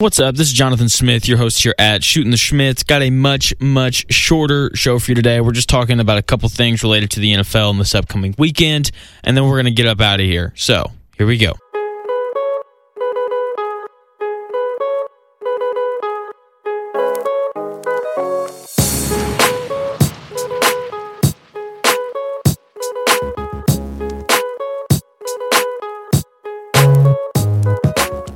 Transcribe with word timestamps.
What's 0.00 0.18
up? 0.18 0.34
This 0.34 0.46
is 0.46 0.54
Jonathan 0.54 0.88
Smith, 0.88 1.28
your 1.28 1.36
host 1.36 1.62
here 1.62 1.74
at 1.78 2.02
Shooting 2.02 2.30
the 2.30 2.38
Shmitt. 2.38 2.86
Got 2.86 3.02
a 3.02 3.10
much, 3.10 3.52
much 3.60 4.10
shorter 4.10 4.70
show 4.74 4.98
for 4.98 5.10
you 5.10 5.14
today. 5.14 5.42
We're 5.42 5.52
just 5.52 5.68
talking 5.68 6.00
about 6.00 6.16
a 6.16 6.22
couple 6.22 6.48
things 6.48 6.82
related 6.82 7.10
to 7.10 7.20
the 7.20 7.34
NFL 7.34 7.72
in 7.72 7.76
this 7.76 7.94
upcoming 7.94 8.34
weekend, 8.38 8.92
and 9.22 9.36
then 9.36 9.44
we're 9.44 9.56
going 9.56 9.66
to 9.66 9.72
get 9.72 9.84
up 9.84 10.00
out 10.00 10.18
of 10.18 10.24
here. 10.24 10.54
So, 10.56 10.90
here 11.18 11.26
we 11.26 11.36
go. 11.36 11.52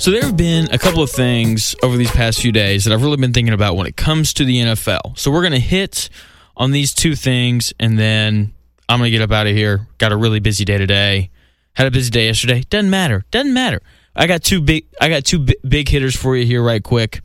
So 0.05 0.11
there 0.11 0.31
a 0.75 0.79
couple 0.79 1.05
of 1.05 1.11
things 1.11 1.77
over 1.85 1.97
these 1.97 2.11
past 2.11 2.41
few 2.41 2.51
days 2.51 2.85
that 2.85 2.93
I've 2.93 3.03
really 3.03 3.17
been 3.17 3.33
thinking 3.33 3.55
about 3.55 3.77
when 3.77 3.87
it 3.87 3.97
comes 3.97 4.35
to 4.35 4.45
the 4.45 4.59
NFL. 4.59 5.17
So 5.17 5.31
we're 5.31 5.43
going 5.43 5.53
to 5.53 5.61
hit 5.61 6.11
on 6.57 6.73
these 6.73 6.93
two 6.93 7.15
things 7.15 7.73
and 7.79 7.97
then 7.97 8.53
I'm 8.89 8.99
going 8.99 9.07
to 9.07 9.17
get 9.17 9.23
up 9.23 9.31
out 9.31 9.47
of 9.47 9.55
here. 9.55 9.87
Got 9.99 10.11
a 10.11 10.17
really 10.17 10.41
busy 10.41 10.65
day 10.65 10.77
today. 10.77 11.31
Had 11.75 11.87
a 11.87 11.93
busy 11.93 12.11
day 12.11 12.27
yesterday. 12.27 12.63
Doesn't 12.71 12.91
matter. 12.91 13.25
Doesn't 13.31 13.55
matter. 13.55 13.83
I 14.17 14.27
got 14.27 14.43
two 14.43 14.61
big 14.61 14.87
I 15.01 15.09
got 15.09 15.25
two 15.25 15.47
big 15.67 15.89
hitters 15.89 16.17
for 16.17 16.37
you 16.37 16.45
here 16.45 16.63
right 16.63 16.83
quick. 16.83 17.21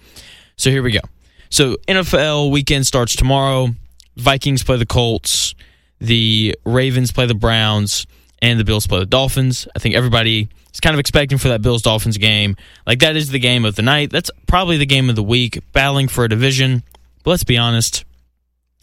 So 0.55 0.70
here 0.70 0.84
we 0.84 0.91
go. 0.91 1.02
So 1.49 1.76
NFL 1.88 2.52
weekend 2.52 2.85
starts 2.85 3.16
tomorrow. 3.16 3.70
Vikings 4.16 4.63
play 4.63 4.77
the 4.77 4.85
Colts, 4.85 5.55
the 5.99 6.55
Ravens 6.66 7.12
play 7.12 7.26
the 7.26 7.34
Browns, 7.34 8.05
and 8.43 8.59
the 8.59 8.63
Bills 8.63 8.85
play 8.85 8.99
the 8.99 9.07
Dolphins. 9.07 9.68
I 9.76 9.79
think 9.79 9.95
everybody 9.95 10.49
kind 10.79 10.93
of 10.93 10.99
expecting 10.99 11.38
for 11.38 11.49
that 11.49 11.61
Bills 11.61 11.81
Dolphins 11.81 12.17
game. 12.17 12.55
Like 12.85 12.99
that 12.99 13.15
is 13.15 13.29
the 13.29 13.39
game 13.39 13.65
of 13.65 13.75
the 13.75 13.81
night. 13.81 14.11
That's 14.11 14.31
probably 14.47 14.77
the 14.77 14.85
game 14.85 15.09
of 15.09 15.15
the 15.15 15.23
week, 15.23 15.59
battling 15.73 16.07
for 16.07 16.23
a 16.23 16.29
division. 16.29 16.83
But 17.23 17.31
let's 17.31 17.43
be 17.43 17.57
honest, 17.57 18.05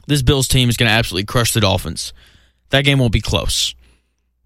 this 0.07 0.23
Bills 0.23 0.49
team 0.49 0.69
is 0.69 0.77
going 0.77 0.89
to 0.89 0.95
absolutely 0.95 1.27
crush 1.27 1.53
the 1.53 1.61
Dolphins. 1.61 2.13
That 2.71 2.85
game 2.85 2.99
won't 2.99 3.13
be 3.13 3.21
close. 3.21 3.75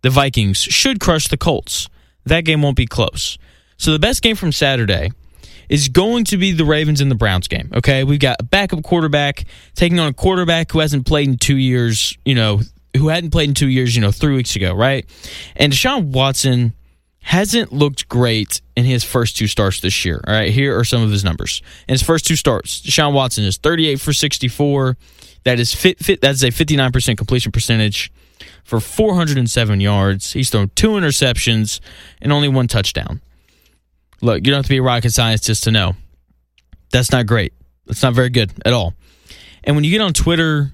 The 0.03 0.11
Vikings 0.11 0.59
should 0.59 1.01
crush 1.01 1.29
the 1.29 1.37
Colts. 1.37 1.89
That 2.25 2.45
game 2.45 2.63
won't 2.63 2.77
be 2.77 2.87
close. 2.87 3.39
So 3.77 3.93
the 3.93 3.99
best 3.99 4.23
game 4.23 4.37
from 4.37 4.53
Saturday 4.53 5.11
is 5.69 5.89
going 5.89 6.25
to 6.25 6.37
be 6.37 6.53
the 6.53 6.65
Ravens 6.65 7.01
and 7.01 7.11
the 7.11 7.15
Browns 7.15 7.49
game. 7.49 7.71
Okay, 7.75 8.05
we've 8.05 8.21
got 8.21 8.37
a 8.41 8.43
backup 8.43 8.83
quarterback 8.83 9.45
taking 9.75 9.99
on 10.01 10.09
a 10.09 10.13
quarterback 10.13 10.73
who 10.73 10.81
hasn't 10.81 11.07
played 11.07 11.29
in 11.29 11.37
two 11.39 11.57
years. 11.57 12.17
You 12.25 12.35
know, 12.35 12.61
who 12.97 13.09
hadn't 13.09 13.31
played 13.31 13.49
in 13.49 13.55
two 13.55 13.69
years. 13.69 13.95
You 13.95 14.03
know, 14.03 14.11
three 14.11 14.35
weeks 14.35 14.57
ago, 14.57 14.75
right? 14.75 15.07
And 15.57 15.73
Deshaun 15.73 16.07
Watson 16.07 16.75
hasn't 17.21 17.73
looked 17.73 18.09
great 18.09 18.61
in 18.77 18.85
his 18.85 19.05
first 19.05 19.37
two 19.37 19.47
starts 19.47 19.81
this 19.81 20.05
year. 20.05 20.21
All 20.27 20.33
right, 20.33 20.51
here 20.51 20.79
are 20.79 20.85
some 20.85 21.03
of 21.03 21.11
his 21.11 21.23
numbers. 21.23 21.63
In 21.87 21.93
his 21.93 22.03
first 22.03 22.27
two 22.27 22.37
starts, 22.37 22.81
Deshaun 22.81 23.13
Watson 23.13 23.45
is 23.45 23.59
38 23.59 24.01
for 24.01 24.13
64. 24.13 24.97
That 25.45 25.61
is 25.61 25.75
fit, 25.75 25.99
fit 25.99 26.21
that's 26.21 26.43
a 26.43 26.49
59% 26.49 27.17
completion 27.17 27.53
percentage 27.53 28.13
for 28.65 28.81
407 28.81 29.81
yards. 29.81 30.33
He's 30.33 30.51
thrown 30.51 30.71
two 30.75 30.91
interceptions 30.91 31.81
and 32.21 32.33
only 32.33 32.49
one 32.49 32.69
touchdown. 32.69 33.21
Look, 34.23 34.39
you 34.39 34.51
don't 34.51 34.59
have 34.59 34.67
to 34.67 34.71
be 34.71 34.79
a 34.79 34.83
rocket 34.83 35.13
scientist 35.13 35.65
to 35.65 35.71
know. 35.71 35.97
That's 36.91 37.13
not 37.13 37.27
great. 37.27 37.53
That's 37.87 38.03
not 38.03 38.15
very 38.15 38.31
good 38.31 38.53
at 38.65 38.73
all. 38.73 38.95
And 39.65 39.77
when 39.77 39.85
you 39.85 39.91
get 39.91 40.01
on 40.01 40.13
Twitter 40.13 40.73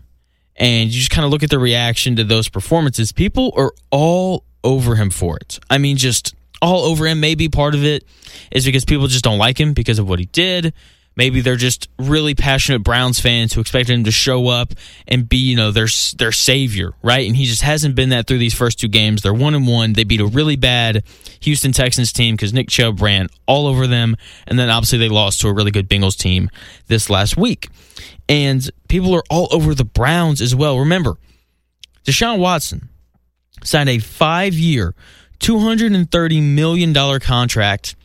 and 0.56 0.90
you 0.90 0.98
just 0.98 1.10
kind 1.10 1.24
of 1.24 1.30
look 1.30 1.42
at 1.42 1.50
the 1.50 1.58
reaction 1.58 2.16
to 2.16 2.24
those 2.24 2.48
performances, 2.48 3.12
people 3.12 3.52
are 3.56 3.72
all 3.90 4.44
over 4.64 4.96
him 4.96 5.10
for 5.10 5.36
it. 5.36 5.58
I 5.70 5.78
mean, 5.78 5.96
just 5.96 6.34
all 6.60 6.84
over 6.84 7.06
him. 7.06 7.20
Maybe 7.20 7.48
part 7.48 7.74
of 7.74 7.84
it 7.84 8.04
is 8.50 8.64
because 8.64 8.84
people 8.84 9.06
just 9.06 9.24
don't 9.24 9.38
like 9.38 9.60
him 9.60 9.72
because 9.72 9.98
of 9.98 10.08
what 10.08 10.18
he 10.18 10.26
did. 10.26 10.72
Maybe 11.18 11.40
they're 11.40 11.56
just 11.56 11.88
really 11.98 12.34
passionate 12.34 12.80
Browns 12.80 13.18
fans 13.18 13.54
who 13.54 13.62
expected 13.62 13.94
him 13.94 14.04
to 14.04 14.10
show 14.10 14.48
up 14.48 14.74
and 15.08 15.26
be, 15.26 15.38
you 15.38 15.56
know, 15.56 15.70
their 15.70 15.88
their 16.18 16.30
savior, 16.30 16.92
right? 17.02 17.26
And 17.26 17.34
he 17.34 17.46
just 17.46 17.62
hasn't 17.62 17.94
been 17.94 18.10
that 18.10 18.26
through 18.26 18.36
these 18.36 18.52
first 18.52 18.78
two 18.78 18.88
games. 18.88 19.22
They're 19.22 19.32
one 19.32 19.54
and 19.54 19.66
one. 19.66 19.94
They 19.94 20.04
beat 20.04 20.20
a 20.20 20.26
really 20.26 20.56
bad 20.56 21.04
Houston 21.40 21.72
Texans 21.72 22.12
team 22.12 22.34
because 22.34 22.52
Nick 22.52 22.68
Chubb 22.68 23.00
ran 23.00 23.28
all 23.46 23.66
over 23.66 23.86
them, 23.86 24.16
and 24.46 24.58
then 24.58 24.68
obviously 24.68 24.98
they 24.98 25.08
lost 25.08 25.40
to 25.40 25.48
a 25.48 25.54
really 25.54 25.70
good 25.70 25.88
Bengals 25.88 26.18
team 26.18 26.50
this 26.88 27.08
last 27.08 27.34
week. 27.38 27.70
And 28.28 28.68
people 28.88 29.14
are 29.14 29.24
all 29.30 29.48
over 29.52 29.74
the 29.74 29.84
Browns 29.86 30.42
as 30.42 30.54
well. 30.54 30.78
Remember, 30.78 31.16
Deshaun 32.04 32.40
Watson 32.40 32.90
signed 33.64 33.88
a 33.88 34.00
five-year, 34.00 34.94
$230 35.38 36.42
million 36.42 37.20
contract, 37.20 37.96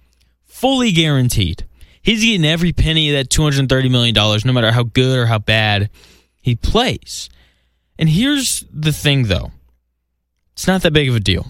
fully 0.45 0.91
guaranteed. 0.91 1.65
He's 2.01 2.23
getting 2.23 2.45
every 2.45 2.73
penny 2.73 3.09
of 3.09 3.17
that 3.17 3.29
$230 3.29 3.91
million, 3.91 4.15
no 4.15 4.53
matter 4.53 4.71
how 4.71 4.83
good 4.83 5.19
or 5.19 5.25
how 5.27 5.39
bad 5.39 5.89
he 6.41 6.55
plays. 6.55 7.29
And 7.99 8.09
here's 8.09 8.65
the 8.73 8.91
thing, 8.91 9.23
though 9.23 9.51
it's 10.53 10.67
not 10.67 10.81
that 10.81 10.93
big 10.93 11.09
of 11.09 11.15
a 11.15 11.19
deal. 11.19 11.47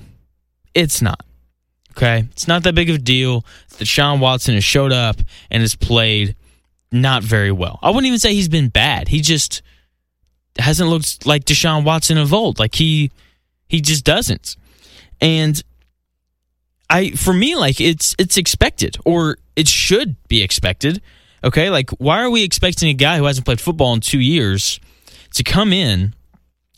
It's 0.73 1.01
not. 1.01 1.25
Okay? 1.91 2.25
It's 2.31 2.47
not 2.47 2.63
that 2.63 2.75
big 2.75 2.89
of 2.89 2.97
a 2.97 2.99
deal 2.99 3.45
that 3.77 3.85
Sean 3.85 4.19
Watson 4.19 4.53
has 4.55 4.63
showed 4.63 4.91
up 4.91 5.17
and 5.49 5.61
has 5.61 5.75
played 5.75 6.35
not 6.91 7.23
very 7.23 7.51
well. 7.51 7.79
I 7.81 7.89
wouldn't 7.89 8.07
even 8.07 8.19
say 8.19 8.33
he's 8.33 8.49
been 8.49 8.69
bad. 8.69 9.07
He 9.07 9.21
just 9.21 9.61
hasn't 10.57 10.89
looked 10.89 11.25
like 11.25 11.45
Deshaun 11.45 11.83
Watson 11.83 12.17
of 12.17 12.33
old. 12.33 12.59
Like 12.59 12.75
he 12.75 13.11
he 13.67 13.79
just 13.79 14.03
doesn't. 14.03 14.57
And 15.21 15.61
I 16.91 17.11
for 17.11 17.33
me 17.33 17.55
like 17.55 17.79
it's 17.79 18.15
it's 18.19 18.37
expected 18.37 18.97
or 19.05 19.37
it 19.55 19.67
should 19.67 20.15
be 20.27 20.43
expected. 20.43 21.01
Okay? 21.43 21.69
Like 21.69 21.89
why 21.91 22.21
are 22.21 22.29
we 22.29 22.43
expecting 22.43 22.89
a 22.89 22.93
guy 22.93 23.17
who 23.17 23.23
hasn't 23.23 23.45
played 23.45 23.61
football 23.61 23.93
in 23.93 24.01
2 24.01 24.19
years 24.19 24.79
to 25.33 25.43
come 25.43 25.71
in 25.71 26.13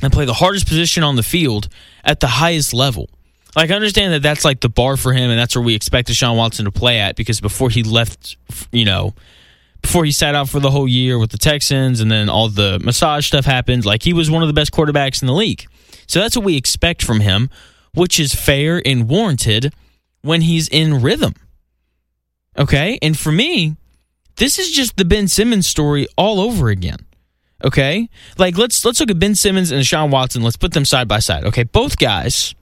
and 0.01 0.13
play 0.13 0.25
the 0.25 0.35
hardest 0.35 0.67
position 0.67 1.03
on 1.03 1.15
the 1.15 1.23
field 1.23 1.67
at 2.03 2.19
the 2.19 2.27
highest 2.27 2.73
level? 2.73 3.09
Like 3.55 3.71
I 3.71 3.75
understand 3.75 4.13
that 4.13 4.21
that's 4.21 4.45
like 4.45 4.61
the 4.61 4.69
bar 4.69 4.97
for 4.97 5.13
him 5.13 5.29
and 5.29 5.39
that's 5.39 5.55
where 5.55 5.63
we 5.63 5.75
expect 5.75 6.09
Deshaun 6.09 6.37
Watson 6.37 6.65
to 6.65 6.71
play 6.71 6.99
at 6.99 7.15
because 7.15 7.41
before 7.41 7.69
he 7.69 7.83
left, 7.83 8.37
you 8.71 8.85
know, 8.85 9.13
before 9.81 10.05
he 10.05 10.11
sat 10.11 10.33
out 10.33 10.47
for 10.47 10.59
the 10.59 10.71
whole 10.71 10.87
year 10.87 11.19
with 11.19 11.31
the 11.31 11.37
Texans 11.37 11.99
and 11.99 12.09
then 12.09 12.29
all 12.29 12.49
the 12.49 12.79
massage 12.79 13.27
stuff 13.27 13.45
happened, 13.45 13.85
like 13.85 14.03
he 14.03 14.13
was 14.13 14.31
one 14.31 14.41
of 14.41 14.47
the 14.47 14.53
best 14.53 14.71
quarterbacks 14.71 15.21
in 15.21 15.27
the 15.27 15.33
league. 15.33 15.65
So 16.07 16.19
that's 16.19 16.35
what 16.35 16.45
we 16.45 16.55
expect 16.55 17.03
from 17.03 17.19
him, 17.19 17.49
which 17.93 18.19
is 18.19 18.33
fair 18.33 18.81
and 18.85 19.09
warranted 19.09 19.73
when 20.23 20.41
he's 20.41 20.67
in 20.67 21.01
rhythm. 21.01 21.35
Okay? 22.57 22.97
And 23.01 23.17
for 23.17 23.31
me, 23.31 23.75
this 24.37 24.57
is 24.57 24.71
just 24.71 24.97
the 24.97 25.05
Ben 25.05 25.27
Simmons 25.27 25.67
story 25.67 26.07
all 26.17 26.39
over 26.39 26.69
again. 26.69 26.97
Okay? 27.63 28.09
Like 28.37 28.57
let's 28.57 28.83
let's 28.83 28.99
look 28.99 29.11
at 29.11 29.19
Ben 29.19 29.35
Simmons 29.35 29.71
and 29.71 29.81
Deshaun 29.81 30.09
Watson. 30.09 30.41
Let's 30.41 30.57
put 30.57 30.73
them 30.73 30.85
side 30.85 31.07
by 31.07 31.19
side. 31.19 31.45
Okay, 31.45 31.63
both 31.63 31.97
guys 31.97 32.55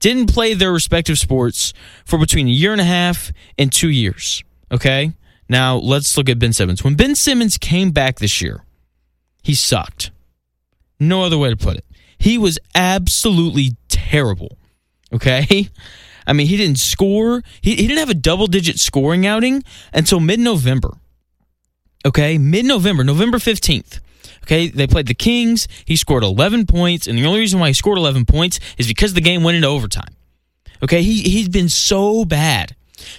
didn't 0.00 0.32
play 0.32 0.54
their 0.54 0.72
respective 0.72 1.18
sports 1.18 1.72
for 2.04 2.18
between 2.18 2.46
a 2.46 2.52
year 2.52 2.72
and 2.72 2.80
a 2.80 2.84
half 2.84 3.32
and 3.58 3.72
2 3.72 3.88
years. 3.88 4.44
Okay? 4.70 5.12
Now, 5.48 5.76
let's 5.76 6.16
look 6.16 6.28
at 6.28 6.38
Ben 6.38 6.52
Simmons. 6.52 6.84
When 6.84 6.94
Ben 6.94 7.14
Simmons 7.14 7.58
came 7.58 7.90
back 7.90 8.18
this 8.18 8.40
year, 8.40 8.62
he 9.42 9.54
sucked. 9.54 10.12
No 11.00 11.24
other 11.24 11.38
way 11.38 11.50
to 11.50 11.56
put 11.56 11.76
it. 11.76 11.84
He 12.18 12.38
was 12.38 12.58
absolutely 12.74 13.76
terrible. 13.88 14.56
Okay? 15.12 15.70
I 16.28 16.34
mean, 16.34 16.46
he 16.46 16.56
didn't 16.56 16.78
score. 16.78 17.42
He, 17.62 17.70
he 17.70 17.88
didn't 17.88 17.98
have 17.98 18.10
a 18.10 18.14
double 18.14 18.46
digit 18.46 18.78
scoring 18.78 19.26
outing 19.26 19.64
until 19.92 20.20
mid 20.20 20.38
November. 20.38 20.98
Okay? 22.06 22.38
Mid 22.38 22.66
November, 22.66 23.02
November 23.02 23.38
15th. 23.38 24.00
Okay, 24.44 24.68
they 24.68 24.86
played 24.86 25.06
the 25.06 25.14
Kings. 25.14 25.68
He 25.84 25.94
scored 25.94 26.22
11 26.22 26.64
points, 26.64 27.06
and 27.06 27.18
the 27.18 27.26
only 27.26 27.40
reason 27.40 27.60
why 27.60 27.68
he 27.68 27.74
scored 27.74 27.98
11 27.98 28.24
points 28.24 28.60
is 28.78 28.86
because 28.86 29.12
the 29.12 29.20
game 29.20 29.42
went 29.42 29.56
into 29.56 29.68
overtime. 29.68 30.14
Okay, 30.82 31.02
he 31.02 31.20
he's 31.22 31.50
been 31.50 31.68
so 31.68 32.24
bad 32.24 32.74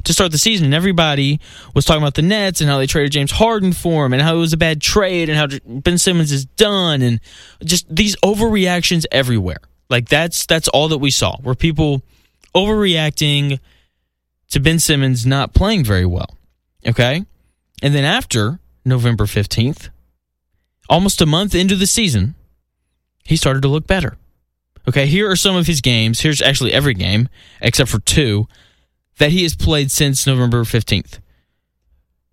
to 0.05 0.13
start 0.13 0.31
the 0.31 0.39
season, 0.39 0.65
and 0.65 0.73
everybody 0.73 1.39
was 1.75 1.85
talking 1.85 2.01
about 2.01 2.15
the 2.15 2.23
Nets 2.23 2.61
and 2.61 2.69
how 2.69 2.79
they 2.79 2.87
traded 2.87 3.11
James 3.11 3.29
Harden 3.29 3.73
for 3.73 4.07
him, 4.07 4.13
and 4.13 4.23
how 4.23 4.37
it 4.37 4.39
was 4.39 4.53
a 4.53 4.57
bad 4.57 4.81
trade, 4.81 5.29
and 5.29 5.37
how 5.37 5.59
Ben 5.67 5.99
Simmons 5.99 6.31
is 6.31 6.45
done, 6.45 7.03
and 7.03 7.19
just 7.63 7.93
these 7.93 8.15
overreactions 8.17 9.05
everywhere. 9.11 9.59
Like 9.87 10.09
that's 10.09 10.47
that's 10.47 10.67
all 10.69 10.87
that 10.87 10.97
we 10.97 11.11
saw, 11.11 11.37
where 11.41 11.53
people 11.53 12.01
overreacting 12.55 13.59
to 14.49 14.59
Ben 14.59 14.79
Simmons 14.79 15.25
not 15.25 15.53
playing 15.53 15.83
very 15.83 16.05
well. 16.05 16.37
Okay, 16.87 17.25
and 17.81 17.93
then 17.93 18.03
after 18.03 18.59
November 18.85 19.25
fifteenth, 19.25 19.89
almost 20.89 21.21
a 21.21 21.25
month 21.25 21.53
into 21.53 21.75
the 21.75 21.87
season, 21.87 22.35
he 23.23 23.35
started 23.35 23.61
to 23.61 23.67
look 23.67 23.85
better. 23.87 24.17
Okay, 24.87 25.05
here 25.05 25.29
are 25.29 25.35
some 25.35 25.55
of 25.55 25.67
his 25.67 25.81
games. 25.81 26.21
Here's 26.21 26.41
actually 26.41 26.73
every 26.73 26.93
game 26.93 27.29
except 27.61 27.89
for 27.89 27.99
two 27.99 28.47
that 29.17 29.31
he 29.31 29.43
has 29.43 29.55
played 29.55 29.91
since 29.91 30.25
November 30.25 30.63
15th. 30.63 31.19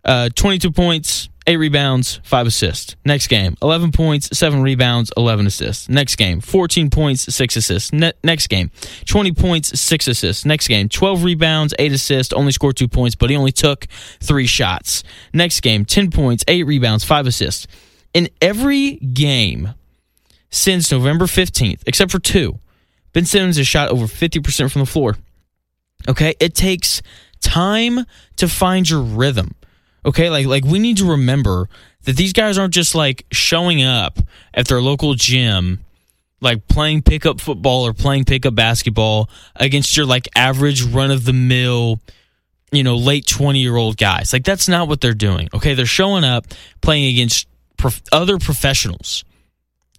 Uh, 0.05 0.29
22 0.35 0.71
points, 0.71 1.29
eight 1.47 1.57
rebounds, 1.57 2.21
five 2.25 2.47
assists. 2.47 2.97
Next 3.05 3.29
game, 3.29 3.57
11 3.63 3.93
points, 3.93 4.37
seven 4.37 4.63
rebounds, 4.63 5.13
11 5.17 5.47
assists. 5.47 5.89
Next 5.89 6.17
game, 6.17 6.41
14 6.41 6.91
points, 6.91 7.35
six 7.35 7.57
assists. 7.57 7.93
Ne- 7.93 8.13
next 8.25 8.49
game, 8.49 8.71
20 9.07 9.33
points, 9.33 9.81
six 9.81 10.09
assists. 10.09 10.45
Next 10.45 10.69
game, 10.69 10.89
12 10.89 11.25
rebounds, 11.25 11.75
eight 11.79 11.93
assists, 11.93 12.33
only 12.33 12.53
scored 12.53 12.77
two 12.77 12.89
points, 12.89 13.15
but 13.15 13.31
he 13.31 13.37
only 13.37 13.53
took 13.53 13.87
three 14.21 14.47
shots. 14.47 15.03
Next 15.33 15.61
game, 15.61 15.85
10 15.85 16.11
points, 16.11 16.45
eight 16.49 16.65
rebounds, 16.65 17.05
five 17.05 17.27
assists. 17.27 17.67
In 18.13 18.29
every 18.41 18.97
game 18.97 19.75
since 20.51 20.91
November 20.91 21.27
15th, 21.27 21.83
except 21.87 22.11
for 22.11 22.19
two, 22.19 22.59
Ben 23.13 23.25
Simmons 23.25 23.57
has 23.57 23.67
shot 23.67 23.89
over 23.91 24.07
50% 24.07 24.71
from 24.73 24.81
the 24.81 24.87
floor. 24.87 25.17
Okay, 26.09 26.35
it 26.41 26.55
takes 26.55 27.03
time 27.41 28.05
to 28.37 28.49
find 28.49 28.89
your 28.89 29.01
rhythm. 29.01 29.55
Okay, 30.07 30.31
like 30.31 30.47
like 30.47 30.65
we 30.65 30.79
need 30.79 30.99
to 30.99 31.11
remember 31.11 31.69
that 32.05 32.17
these 32.17 32.33
guys 32.33 32.57
aren't 32.57 32.73
just 32.73 32.95
like 32.95 33.27
showing 33.33 33.83
up 33.83 34.19
at 34.55 34.69
their 34.69 34.81
local 34.81 35.15
gym 35.15 35.81
like 36.41 36.69
playing 36.69 37.03
pickup 37.03 37.41
football 37.41 37.85
or 37.85 37.93
playing 37.93 38.25
pickup 38.25 38.55
basketball 38.55 39.29
against 39.57 39.97
your 39.97 40.07
like 40.07 40.29
average 40.37 40.83
run 40.83 41.11
of 41.11 41.25
the 41.25 41.33
mill 41.33 42.01
you 42.71 42.85
know 42.85 42.97
late 42.97 43.27
20 43.27 43.59
year 43.59 43.75
old 43.77 43.97
guys. 43.97 44.33
Like 44.33 44.45
that's 44.45 44.69
not 44.69 44.87
what 44.87 45.01
they're 45.01 45.13
doing 45.15 45.49
okay? 45.53 45.75
They're 45.75 45.87
showing 45.87 46.25
up 46.25 46.47
playing 46.81 47.13
against 47.13 47.49
prof- 47.77 48.03
other 48.13 48.39
professionals 48.39 49.25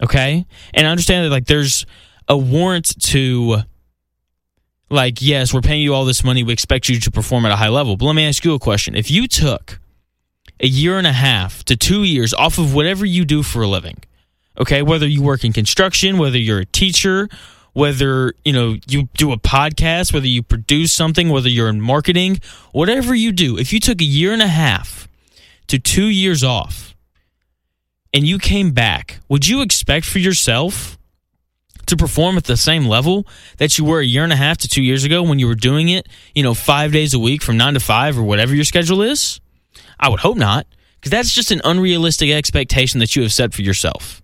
okay? 0.02 0.46
And 0.74 0.88
i 0.88 0.90
understand 0.90 1.26
that 1.26 1.32
like 1.32 1.48
there's 1.48 1.86
a 2.30 2.38
warrant 2.38 3.00
to 3.08 3.58
like 4.90 5.22
yes 5.22 5.54
we're 5.54 5.62
paying 5.62 5.82
you 5.82 5.94
all 5.94 6.06
this 6.06 6.24
money. 6.24 6.44
We 6.44 6.54
expect 6.54 6.88
you 6.88 7.00
to 7.02 7.12
perform 7.12 7.46
at 7.46 7.52
a 7.52 7.58
high 7.58 7.70
level. 7.70 7.98
But 7.98 8.06
let 8.06 8.16
me 8.16 8.26
ask 8.26 8.46
you 8.46 8.54
a 8.54 8.60
question. 8.60 8.96
If 8.96 9.12
you 9.12 9.28
took 9.28 9.80
a 10.60 10.68
year 10.68 10.98
and 10.98 11.08
a 11.08 11.14
half 11.14 11.64
to 11.66 11.76
two 11.76 12.04
years 12.04 12.34
off 12.34 12.58
of 12.58 12.74
whatever 12.74 13.06
you 13.06 13.26
do 13.26 13.44
for 13.44 13.62
a 13.62 13.68
living. 13.68 13.98
Okay, 14.58 14.82
whether 14.82 15.08
you 15.08 15.22
work 15.22 15.44
in 15.44 15.54
construction, 15.54 16.18
whether 16.18 16.38
you're 16.38 16.60
a 16.60 16.66
teacher, 16.66 17.30
whether 17.74 18.34
you 18.44 18.54
know 18.54 18.78
you 18.88 19.04
do 19.18 19.32
a 19.32 19.38
podcast, 19.38 20.14
whether 20.14 20.28
you 20.28 20.42
produce 20.42 20.92
something, 20.92 21.30
whether 21.30 21.50
you're 21.50 21.70
in 21.70 21.80
marketing, 21.80 22.40
whatever 22.72 23.14
you 23.14 23.32
do, 23.32 23.58
if 23.58 23.72
you 23.72 23.80
took 23.80 24.02
a 24.02 24.06
year 24.06 24.34
and 24.34 24.42
a 24.42 24.48
half 24.48 25.08
to 25.68 25.78
two 25.78 26.08
years 26.08 26.44
off 26.44 26.96
and 28.14 28.26
you 28.26 28.40
came 28.40 28.72
back, 28.72 29.20
would 29.30 29.48
you 29.48 29.62
expect 29.62 30.08
for 30.08 30.18
yourself 30.18 30.98
to 31.86 31.96
perform 31.96 32.38
at 32.38 32.46
the 32.46 32.58
same 32.58 32.86
level 32.86 33.28
that 33.58 33.78
you 33.78 33.86
were 33.86 34.00
a 34.00 34.06
year 34.06 34.24
and 34.24 34.34
a 34.34 34.36
half 34.36 34.58
to 34.58 34.68
two 34.68 34.84
years 34.84 35.04
ago 35.04 35.24
when 35.24 35.40
you 35.40 35.48
were 35.48 35.56
doing 35.56 35.90
it, 35.90 36.08
you 36.36 36.44
know, 36.44 36.54
five 36.54 36.92
days 36.92 37.14
a 37.14 37.20
week 37.20 37.42
from 37.42 37.58
nine 37.58 37.74
to 37.76 37.80
five 37.80 38.18
or 38.18 38.24
whatever 38.24 38.54
your 38.56 38.66
schedule 38.66 39.02
is? 39.02 39.40
I 40.00 40.10
would 40.10 40.20
hope 40.20 40.38
not, 40.38 40.68
because 40.96 41.12
that's 41.12 41.34
just 41.34 41.52
an 41.52 41.62
unrealistic 41.64 42.30
expectation 42.30 43.00
that 43.00 43.16
you 43.16 43.22
have 43.24 43.34
set 43.34 43.54
for 43.54 43.62
yourself. 43.62 44.22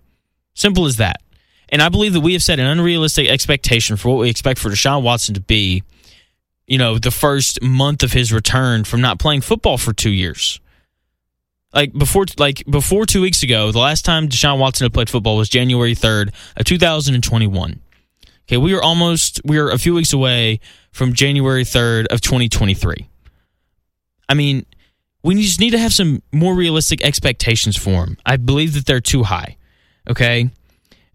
Simple 0.54 0.86
as 0.86 0.96
that. 0.96 1.20
And 1.68 1.82
I 1.82 1.88
believe 1.88 2.12
that 2.12 2.20
we 2.20 2.34
have 2.34 2.42
set 2.42 2.60
an 2.60 2.66
unrealistic 2.66 3.28
expectation 3.28 3.96
for 3.96 4.10
what 4.10 4.20
we 4.20 4.30
expect 4.30 4.60
for 4.60 4.70
Deshaun 4.70 5.02
Watson 5.02 5.34
to 5.34 5.40
be, 5.40 5.82
you 6.66 6.78
know, 6.78 6.98
the 6.98 7.10
first 7.10 7.62
month 7.62 8.02
of 8.02 8.12
his 8.12 8.32
return 8.32 8.84
from 8.84 9.00
not 9.00 9.18
playing 9.18 9.40
football 9.40 9.78
for 9.78 9.92
two 9.92 10.10
years. 10.10 10.60
Like 11.72 11.92
before, 11.92 12.26
like 12.38 12.62
before 12.70 13.04
two 13.06 13.20
weeks 13.20 13.42
ago, 13.42 13.72
the 13.72 13.80
last 13.80 14.04
time 14.04 14.28
Deshaun 14.28 14.58
Watson 14.60 14.84
had 14.84 14.94
played 14.94 15.10
football 15.10 15.36
was 15.36 15.48
January 15.48 15.96
third 15.96 16.32
of 16.56 16.64
two 16.64 16.78
thousand 16.78 17.14
and 17.16 17.24
twenty-one. 17.24 17.80
Okay, 18.46 18.58
we 18.58 18.74
are 18.74 18.82
almost 18.82 19.40
we 19.44 19.58
are 19.58 19.70
a 19.70 19.78
few 19.78 19.94
weeks 19.94 20.12
away 20.12 20.60
from 20.92 21.14
January 21.14 21.64
third 21.64 22.06
of 22.12 22.20
twenty 22.20 22.48
twenty-three. 22.48 23.08
I 24.28 24.34
mean, 24.34 24.66
we 25.24 25.34
just 25.42 25.58
need 25.58 25.70
to 25.70 25.78
have 25.78 25.92
some 25.92 26.22
more 26.30 26.54
realistic 26.54 27.02
expectations 27.02 27.76
for 27.76 28.04
him. 28.04 28.18
I 28.24 28.36
believe 28.36 28.74
that 28.74 28.86
they're 28.86 29.00
too 29.00 29.22
high. 29.22 29.56
Okay. 30.08 30.50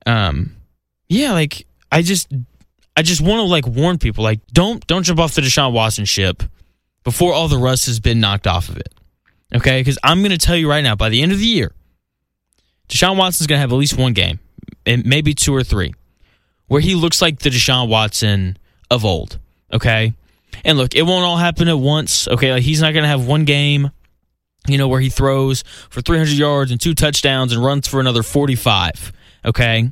Um, 0.06 0.56
yeah, 1.08 1.32
like 1.32 1.68
I 1.92 2.02
just, 2.02 2.34
I 2.98 3.04
just 3.04 3.22
want 3.22 3.38
to 3.40 3.44
like 3.44 3.68
warn 3.68 4.00
people, 4.00 4.24
like 4.24 4.46
don't 4.48 4.86
don't 4.88 5.04
jump 5.04 5.20
off 5.20 5.36
the 5.36 5.42
Deshaun 5.42 5.72
Watson 5.74 6.06
ship 6.06 6.44
before 7.04 7.34
all 7.34 7.48
the 7.48 7.58
rust 7.58 7.86
has 7.86 8.00
been 8.00 8.20
knocked 8.20 8.48
off 8.48 8.68
of 8.68 8.78
it. 8.78 8.94
Okay, 9.56 9.80
because 9.80 9.98
I'm 10.04 10.20
going 10.20 10.32
to 10.32 10.38
tell 10.38 10.56
you 10.56 10.70
right 10.70 10.84
now, 10.84 10.96
by 10.96 11.10
the 11.10 11.22
end 11.22 11.32
of 11.32 11.40
the 11.40 11.46
year, 11.46 11.72
Deshaun 12.88 13.18
Watson's 13.18 13.48
going 13.48 13.58
to 13.58 13.62
have 13.62 13.72
at 13.72 13.76
least 13.76 13.98
one 13.98 14.14
game, 14.14 14.40
and 14.86 15.06
maybe 15.06 15.34
two 15.34 15.56
or 15.56 15.64
three, 15.64 15.94
where 16.68 16.82
he 16.82 16.96
looks 16.96 17.22
like 17.22 17.40
the 17.40 17.50
Deshaun 17.50 17.90
Watson 17.90 18.58
of 18.90 19.06
old. 19.06 19.40
Okay. 19.72 20.14
And 20.66 20.78
look, 20.78 20.96
it 20.96 21.04
won't 21.04 21.24
all 21.24 21.38
happen 21.38 21.68
at 21.68 21.78
once. 21.78 22.28
Okay. 22.28 22.52
Like 22.52 22.64
he's 22.64 22.82
not 22.82 22.94
going 22.94 23.04
to 23.04 23.08
have 23.08 23.26
one 23.26 23.46
game 23.46 23.92
you 24.72 24.78
know, 24.78 24.88
where 24.88 25.00
he 25.00 25.10
throws 25.10 25.64
for 25.90 26.02
300 26.02 26.32
yards 26.32 26.72
and 26.72 26.80
two 26.80 26.94
touchdowns 26.94 27.54
and 27.54 27.64
runs 27.64 27.88
for 27.88 28.00
another 28.00 28.24
45. 28.24 29.12
Okay. 29.46 29.90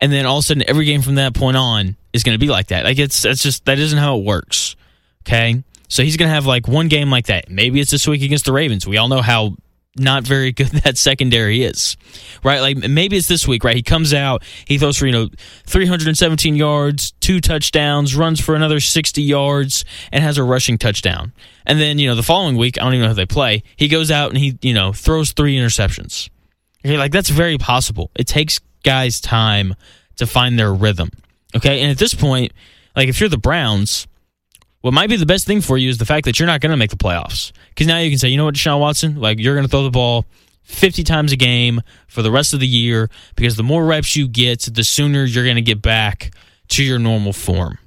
And 0.00 0.12
then 0.12 0.26
all 0.26 0.38
of 0.38 0.44
a 0.44 0.46
sudden, 0.46 0.64
every 0.66 0.86
game 0.86 1.02
from 1.02 1.16
that 1.16 1.34
point 1.34 1.56
on 1.56 1.96
is 2.12 2.22
going 2.22 2.34
to 2.34 2.44
be 2.44 2.50
like 2.50 2.68
that. 2.68 2.84
Like, 2.84 2.98
it's, 2.98 3.22
that's 3.22 3.42
just, 3.42 3.66
that 3.66 3.78
isn't 3.78 3.98
how 3.98 4.18
it 4.18 4.24
works. 4.24 4.76
Okay. 5.22 5.62
So 5.88 6.02
he's 6.02 6.16
going 6.16 6.28
to 6.28 6.34
have 6.34 6.46
like 6.46 6.68
one 6.68 6.88
game 6.88 7.10
like 7.10 7.26
that. 7.26 7.50
Maybe 7.50 7.80
it's 7.80 7.90
this 7.90 8.06
week 8.06 8.22
against 8.22 8.44
the 8.44 8.52
Ravens. 8.52 8.86
We 8.86 8.96
all 8.96 9.08
know 9.08 9.22
how 9.22 9.56
not 9.96 10.22
very 10.24 10.52
good 10.52 10.68
that 10.84 10.98
secondary 10.98 11.62
is, 11.62 11.96
right? 12.42 12.60
Like 12.60 12.76
maybe 12.76 13.16
it's 13.16 13.28
this 13.28 13.46
week, 13.46 13.64
right? 13.64 13.76
He 13.76 13.82
comes 13.82 14.14
out, 14.14 14.42
he 14.64 14.78
throws 14.78 14.96
for, 14.96 15.06
you 15.06 15.12
know, 15.12 15.28
317 15.66 16.56
yards, 16.56 17.12
two 17.20 17.40
touchdowns, 17.40 18.14
runs 18.14 18.40
for 18.40 18.54
another 18.54 18.80
60 18.80 19.22
yards, 19.22 19.84
and 20.12 20.22
has 20.22 20.38
a 20.38 20.44
rushing 20.44 20.78
touchdown. 20.78 21.32
And 21.66 21.80
then, 21.80 21.98
you 21.98 22.08
know, 22.08 22.14
the 22.14 22.22
following 22.22 22.56
week, 22.56 22.78
I 22.78 22.84
don't 22.84 22.94
even 22.94 23.02
know 23.02 23.08
who 23.08 23.14
they 23.14 23.26
play, 23.26 23.62
he 23.76 23.88
goes 23.88 24.10
out 24.10 24.30
and 24.30 24.38
he, 24.38 24.58
you 24.62 24.74
know, 24.74 24.92
throws 24.92 25.32
three 25.32 25.56
interceptions. 25.56 26.28
Okay, 26.84 26.96
like 26.96 27.12
that's 27.12 27.28
very 27.28 27.58
possible. 27.58 28.10
It 28.16 28.26
takes 28.26 28.58
guys 28.82 29.20
time 29.20 29.74
to 30.16 30.26
find 30.26 30.58
their 30.58 30.72
rhythm. 30.72 31.10
Okay, 31.54 31.80
and 31.82 31.90
at 31.90 31.98
this 31.98 32.14
point, 32.14 32.52
like 32.96 33.08
if 33.08 33.20
you're 33.20 33.28
the 33.28 33.38
Browns, 33.38 34.06
what 34.80 34.94
might 34.94 35.08
be 35.08 35.16
the 35.16 35.26
best 35.26 35.46
thing 35.46 35.60
for 35.60 35.76
you 35.76 35.88
is 35.88 35.98
the 35.98 36.06
fact 36.06 36.24
that 36.24 36.38
you're 36.38 36.46
not 36.46 36.60
going 36.60 36.70
to 36.70 36.76
make 36.76 36.90
the 36.90 36.96
playoffs. 36.96 37.52
Because 37.68 37.86
now 37.86 37.98
you 37.98 38.10
can 38.10 38.18
say, 38.18 38.28
you 38.28 38.36
know 38.36 38.46
what, 38.46 38.54
Deshaun 38.54 38.80
Watson, 38.80 39.16
like 39.16 39.38
you're 39.38 39.54
going 39.54 39.66
to 39.66 39.70
throw 39.70 39.82
the 39.82 39.90
ball 39.90 40.24
50 40.62 41.04
times 41.04 41.32
a 41.32 41.36
game 41.36 41.82
for 42.06 42.22
the 42.22 42.30
rest 42.30 42.54
of 42.54 42.60
the 42.60 42.66
year 42.66 43.10
because 43.34 43.56
the 43.56 43.62
more 43.62 43.84
reps 43.84 44.16
you 44.16 44.28
get, 44.28 44.60
the 44.72 44.84
sooner 44.84 45.24
you're 45.24 45.44
going 45.44 45.56
to 45.56 45.62
get 45.62 45.82
back 45.82 46.32
to 46.68 46.84
your 46.84 46.98
normal 46.98 47.32
form. 47.32 47.78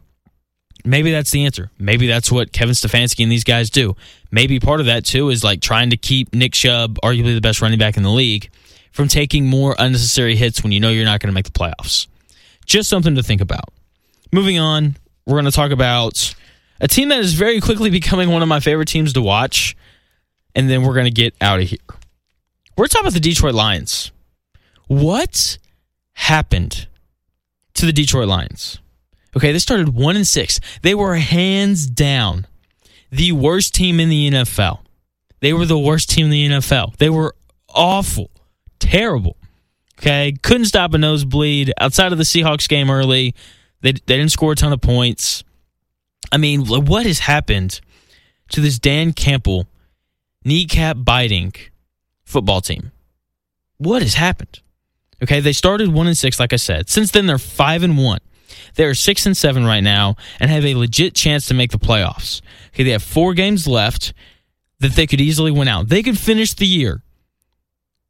Maybe 0.86 1.12
that's 1.12 1.32
the 1.32 1.46
answer. 1.46 1.72
Maybe 1.80 2.08
that's 2.08 2.30
what 2.30 2.52
Kevin 2.52 2.76
Stefanski 2.76 3.24
and 3.24 3.32
these 3.32 3.46
guys 3.46 3.70
do. 3.70 3.96
Maybe 4.32 4.60
part 4.60 4.82
of 4.82 4.88
that 4.88 5.06
too 5.06 5.30
is 5.30 5.44
like 5.44 5.62
trying 5.62 5.92
to 5.92 5.98
keep 5.98 6.34
Nick 6.36 6.52
Chubb, 6.52 7.00
arguably 7.02 7.34
the 7.34 7.42
best 7.42 7.62
running 7.62 7.80
back 7.80 7.96
in 7.96 8.04
the 8.04 8.12
league, 8.12 8.50
from 8.92 9.08
taking 9.08 9.46
more 9.46 9.76
unnecessary 9.80 10.36
hits 10.36 10.62
when 10.62 10.74
you 10.74 10.82
know 10.82 10.90
you're 10.90 11.06
not 11.06 11.22
going 11.22 11.30
to 11.30 11.34
make 11.34 11.46
the 11.46 11.52
playoffs. 11.52 12.08
Just 12.66 12.90
something 12.90 13.16
to 13.16 13.24
think 13.24 13.40
about. 13.40 13.70
Moving 14.34 14.60
on, 14.60 14.98
we're 15.26 15.36
going 15.36 15.46
to 15.46 15.52
talk 15.52 15.72
about 15.72 16.36
a 16.80 16.88
team 16.88 17.10
that 17.10 17.20
is 17.20 17.34
very 17.34 17.62
quickly 17.62 17.90
becoming 17.90 18.30
one 18.30 18.42
of 18.42 18.48
my 18.48 18.60
favorite 18.60 18.88
teams 18.88 19.14
to 19.14 19.22
watch, 19.22 19.76
and 20.56 20.70
then 20.70 20.84
we're 20.84 20.94
going 20.94 21.06
to 21.06 21.12
get 21.12 21.36
out 21.42 21.60
of 21.60 21.68
here. 21.68 21.80
We're 22.78 22.88
talking 22.88 23.06
about 23.06 23.14
the 23.14 23.20
Detroit 23.20 23.54
Lions. 23.54 24.12
What 24.88 25.58
happened 26.14 26.88
to 27.76 27.86
the 27.86 27.94
Detroit 27.94 28.28
Lions? 28.28 28.80
Okay, 29.36 29.52
they 29.52 29.60
started 29.60 29.90
one 29.90 30.16
and 30.16 30.28
six. 30.28 30.60
They 30.82 30.94
were 30.94 31.16
hands 31.16 31.88
down 31.88 32.48
the 33.12 33.32
worst 33.32 33.74
team 33.74 34.00
in 34.00 34.10
the 34.10 34.30
NFL. 34.30 34.80
They 35.40 35.54
were 35.54 35.66
the 35.66 35.78
worst 35.78 36.10
team 36.10 36.26
in 36.26 36.32
the 36.32 36.50
NFL. 36.50 36.98
They 36.98 37.10
were 37.10 37.36
awful, 37.70 38.32
terrible. 38.80 39.38
Okay, 40.00 40.34
couldn't 40.42 40.66
stop 40.66 40.94
a 40.94 40.98
nosebleed 40.98 41.72
outside 41.80 42.12
of 42.12 42.18
the 42.18 42.24
Seahawks 42.24 42.68
game 42.68 42.90
early. 42.90 43.36
They, 43.82 43.92
they 43.92 44.18
didn't 44.18 44.32
score 44.32 44.54
a 44.54 44.56
ton 44.56 44.74
of 44.74 44.82
points. 44.82 45.44
I 46.34 46.38
mean, 46.38 46.66
what 46.66 47.06
has 47.06 47.20
happened 47.20 47.80
to 48.50 48.60
this 48.60 48.80
Dan 48.80 49.14
Campbell 49.14 49.68
kneecap 50.44 50.98
biting 51.00 51.54
football 52.26 52.60
team? 52.60 52.92
What 53.78 54.02
has 54.02 54.16
happened? 54.16 54.60
Okay, 55.22 55.40
they 55.40 55.54
started 55.54 55.94
one 55.94 56.08
and 56.08 56.18
six, 56.18 56.40
like 56.40 56.52
I 56.52 56.56
said. 56.56 56.90
Since 56.90 57.12
then, 57.12 57.28
they're 57.28 57.38
five 57.38 57.84
and 57.84 58.00
one. 58.00 58.20
They 58.76 58.86
are 58.86 58.96
six 58.96 59.28
and 59.28 59.38
seven 59.38 59.64
right 59.64 59.84
now 59.84 60.16
and 60.40 60.50
have 60.50 60.66
a 60.66 60.74
legit 60.74 61.14
chance 61.14 61.46
to 61.48 61.54
make 61.54 61.70
the 61.70 61.78
playoffs. 61.78 62.42
Okay, 62.70 62.84
they 62.84 62.92
have 62.92 63.04
four 63.04 63.36
games 63.36 63.68
left 63.68 64.14
that 64.80 64.94
they 64.94 65.06
could 65.06 65.22
easily 65.22 65.52
win 65.52 65.68
out. 65.68 65.90
They 65.90 66.02
could 66.02 66.18
finish 66.18 66.54
the 66.54 66.66
year. 66.66 67.04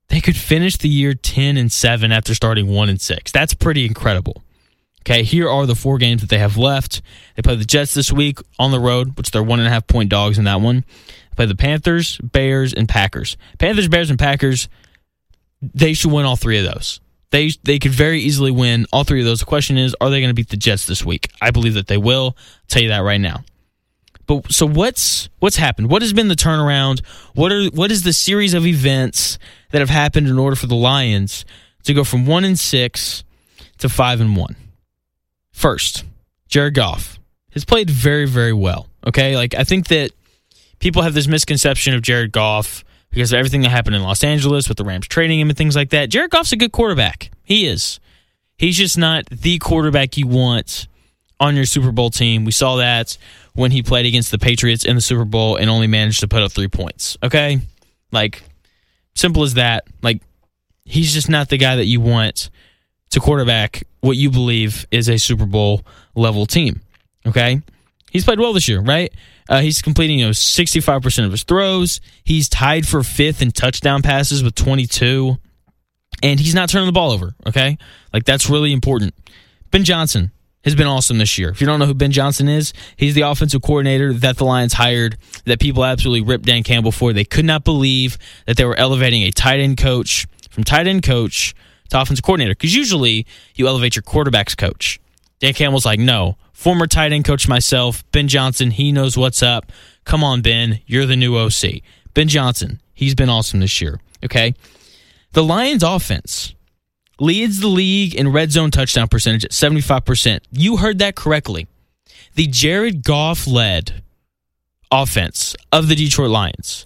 They 0.08 0.22
could 0.22 0.38
finish 0.38 0.78
the 0.78 0.88
year 0.88 1.14
ten 1.14 1.58
and 1.58 1.70
seven 1.70 2.14
after 2.14 2.34
starting 2.34 2.68
one 2.68 2.88
and 2.88 3.02
six. 3.02 3.34
That's 3.34 3.54
pretty 3.54 3.86
incredible. 3.86 4.43
Okay, 5.06 5.24
here 5.24 5.50
are 5.50 5.66
the 5.66 5.76
four 5.76 5.98
games 5.98 6.22
that 6.22 6.30
they 6.30 6.38
have 6.38 6.56
left. 6.56 7.02
They 7.36 7.42
play 7.42 7.56
the 7.56 7.66
Jets 7.66 7.94
this 7.94 8.10
week 8.10 8.40
on 8.58 8.72
the 8.72 8.80
road, 8.80 9.18
which 9.18 9.32
they're 9.32 9.44
one 9.44 9.60
and 9.60 9.68
a 9.68 9.72
half 9.72 9.86
point 9.86 10.10
dogs 10.10 10.38
in 10.38 10.46
that 10.46 10.62
one. 10.62 10.86
They 11.32 11.36
play 11.36 11.46
the 11.46 11.56
Panthers, 11.56 12.18
Bears, 12.20 12.74
and 12.74 12.88
Packers. 12.88 13.36
Panthers, 13.60 13.90
Bears, 13.90 14.10
and 14.10 14.18
Packers. 14.18 14.70
They 15.62 15.94
should 15.94 16.14
win 16.14 16.26
all 16.26 16.38
three 16.38 16.58
of 16.58 16.64
those. 16.64 17.02
They 17.32 17.52
they 17.64 17.80
could 17.80 17.92
very 17.92 18.22
easily 18.22 18.52
win 18.52 18.86
all 18.94 19.04
three 19.04 19.20
of 19.20 19.26
those. 19.26 19.40
The 19.40 19.46
question 19.46 19.78
is, 19.78 19.94
are 20.00 20.10
they 20.10 20.22
going 20.22 20.30
to 20.30 20.34
beat 20.34 20.50
the 20.50 20.58
Jets 20.58 20.86
this 20.86 21.04
week? 21.04 21.30
I 21.42 21.52
believe 21.52 21.74
that 21.74 21.88
they 21.88 21.98
will. 21.98 22.38
I'll 22.38 22.68
tell 22.70 22.84
you 22.84 22.90
that 22.90 23.00
right 23.00 23.20
now. 23.20 23.44
But 24.26 24.54
so 24.54 24.66
what's 24.66 25.28
what's 25.40 25.58
happened? 25.58 25.90
What 25.90 26.02
has 26.02 26.14
been 26.14 26.30
the 26.30 26.36
turnaround? 26.36 27.04
What 27.34 27.52
are 27.52 27.66
what 27.72 27.92
is 27.92 28.04
the 28.04 28.14
series 28.14 28.54
of 28.54 28.66
events 28.66 29.38
that 29.72 29.80
have 29.80 29.90
happened 29.90 30.28
in 30.28 30.40
order 30.40 30.56
for 30.56 30.68
the 30.68 30.76
Lions 30.76 31.44
to 31.84 31.94
go 31.94 32.06
from 32.06 32.26
one 32.26 32.46
and 32.46 32.58
six 32.58 33.26
to 33.80 33.90
five 33.90 34.22
and 34.22 34.38
one? 34.38 34.56
First, 35.54 36.04
Jared 36.50 36.74
Goff 36.74 37.20
has 37.54 37.64
played 37.64 37.90
very, 37.90 38.28
very 38.28 38.54
well. 38.54 38.90
Okay, 39.08 39.38
like 39.38 39.56
I 39.56 39.64
think 39.64 39.88
that 39.88 40.12
people 40.80 41.04
have 41.04 41.14
this 41.14 41.28
misconception 41.28 41.94
of 41.94 42.02
Jared 42.02 42.32
Goff 42.34 42.84
because 43.10 43.32
of 43.32 43.38
everything 43.38 43.62
that 43.62 43.70
happened 43.70 43.96
in 43.96 44.04
Los 44.04 44.24
Angeles 44.24 44.68
with 44.68 44.78
the 44.78 44.84
Rams 44.84 45.08
trading 45.08 45.40
him 45.40 45.50
and 45.50 45.58
things 45.58 45.76
like 45.76 45.92
that. 45.92 46.10
Jared 46.10 46.32
Goff's 46.32 46.52
a 46.52 46.58
good 46.58 46.72
quarterback. 46.72 47.32
He 47.44 47.66
is. 47.66 48.00
He's 48.58 48.78
just 48.78 48.98
not 48.98 49.26
the 49.28 49.60
quarterback 49.60 50.18
you 50.18 50.28
want 50.28 50.88
on 51.40 51.56
your 51.56 51.66
Super 51.66 51.92
Bowl 51.92 52.10
team. 52.10 52.46
We 52.46 52.52
saw 52.52 52.78
that 52.78 53.18
when 53.54 53.72
he 53.72 53.84
played 53.84 54.06
against 54.06 54.32
the 54.32 54.40
Patriots 54.40 54.84
in 54.84 54.96
the 54.96 55.02
Super 55.02 55.26
Bowl 55.26 55.58
and 55.58 55.70
only 55.70 55.88
managed 55.88 56.22
to 56.22 56.28
put 56.28 56.42
up 56.42 56.52
three 56.52 56.68
points. 56.68 57.18
Okay? 57.22 57.60
Like, 58.12 58.44
simple 59.16 59.44
as 59.44 59.56
that. 59.56 59.86
Like, 60.02 60.22
he's 60.86 61.14
just 61.14 61.30
not 61.30 61.50
the 61.50 61.58
guy 61.58 61.76
that 61.76 61.86
you 61.86 62.00
want 62.00 62.50
to 63.14 63.20
quarterback 63.20 63.84
what 64.02 64.18
you 64.18 64.30
believe 64.30 64.86
is 64.92 65.10
a 65.10 65.18
Super 65.18 65.46
Bowl 65.46 65.82
level 66.16 66.46
team. 66.46 66.82
Okay? 67.26 67.62
He's 68.12 68.26
played 68.26 68.40
well 68.40 68.54
this 68.54 68.68
year, 68.68 68.82
right? 68.82 69.12
Uh, 69.50 69.62
he's 69.62 69.82
completing 69.82 70.20
you 70.20 70.26
know 70.26 70.32
65% 70.32 71.26
of 71.26 71.32
his 71.32 71.44
throws. 71.44 72.02
He's 72.24 72.50
tied 72.50 72.88
for 72.88 73.04
fifth 73.04 73.42
in 73.42 73.52
touchdown 73.52 74.02
passes 74.02 74.44
with 74.44 74.56
22. 74.56 75.38
And 76.22 76.40
he's 76.40 76.56
not 76.56 76.70
turning 76.70 76.86
the 76.86 76.94
ball 76.94 77.12
over, 77.12 77.34
okay? 77.48 77.78
Like, 78.14 78.24
that's 78.24 78.50
really 78.50 78.72
important. 78.72 79.14
Ben 79.72 79.84
Johnson, 79.84 80.32
has 80.64 80.76
been 80.76 80.88
awesome 80.88 81.18
this 81.18 81.38
year. 81.38 81.50
If 81.50 81.60
you 81.60 81.68
don't 81.68 81.80
know 81.80 81.86
who 81.86 81.94
Ben 81.94 82.12
Johnson 82.12 82.48
is, 82.48 82.72
he's 82.96 83.16
the 83.16 83.22
offensive 83.22 83.62
coordinator 83.62 84.14
that 84.14 84.38
the 84.38 84.46
Lions 84.46 84.72
hired 84.72 85.18
that 85.44 85.60
people 85.60 85.84
absolutely 85.84 86.22
ripped 86.22 86.46
Dan 86.46 86.64
Campbell 86.64 86.94
for. 86.94 87.12
They 87.12 87.26
could 87.26 87.44
not 87.44 87.66
believe 87.66 88.18
that 88.48 88.56
they 88.56 88.64
were 88.64 88.78
elevating 88.78 89.24
a 89.24 89.32
tight 89.32 89.60
end 89.60 89.78
coach 89.78 90.26
from 90.50 90.64
tight 90.64 90.88
end 90.88 91.04
coach 91.04 91.54
to 91.90 92.02
offensive 92.02 92.24
coordinator 92.24 92.54
because 92.54 92.76
usually 92.76 93.26
you 93.56 93.68
elevate 93.68 93.96
your 93.96 94.04
quarterback's 94.04 94.56
coach. 94.56 95.00
Dan 95.40 95.54
Campbell's 95.54 95.86
like, 95.86 96.00
no, 96.00 96.38
former 96.54 96.88
tight 96.88 97.12
end 97.12 97.26
coach 97.26 97.48
myself, 97.48 98.10
Ben 98.12 98.28
Johnson, 98.28 98.72
he 98.72 98.92
knows 98.92 99.18
what's 99.18 99.44
up. 99.44 99.72
Come 100.06 100.24
on, 100.24 100.42
Ben, 100.42 100.80
you're 100.86 101.06
the 101.06 101.16
new 101.16 101.36
OC. 101.38 101.82
Ben 102.14 102.28
Johnson, 102.28 102.82
he's 102.94 103.16
been 103.16 103.30
awesome 103.30 103.60
this 103.60 103.82
year. 103.82 104.00
Okay. 104.24 104.54
The 105.34 105.44
Lions 105.44 105.84
offense 105.84 106.54
leads 107.20 107.60
the 107.60 107.68
league 107.68 108.16
in 108.16 108.32
red 108.32 108.52
zone 108.52 108.72
touchdown 108.72 109.08
percentage 109.08 109.46
at 109.46 109.52
75%. 109.52 110.40
You 110.52 110.78
heard 110.78 111.00
that 111.00 111.16
correctly. 111.16 111.68
The 112.36 112.48
Jared 112.48 113.04
Goff 113.04 113.46
led 113.48 114.04
offense 114.92 115.56
of 115.72 115.88
the 115.88 115.96
Detroit 115.96 116.30
Lions 116.32 116.86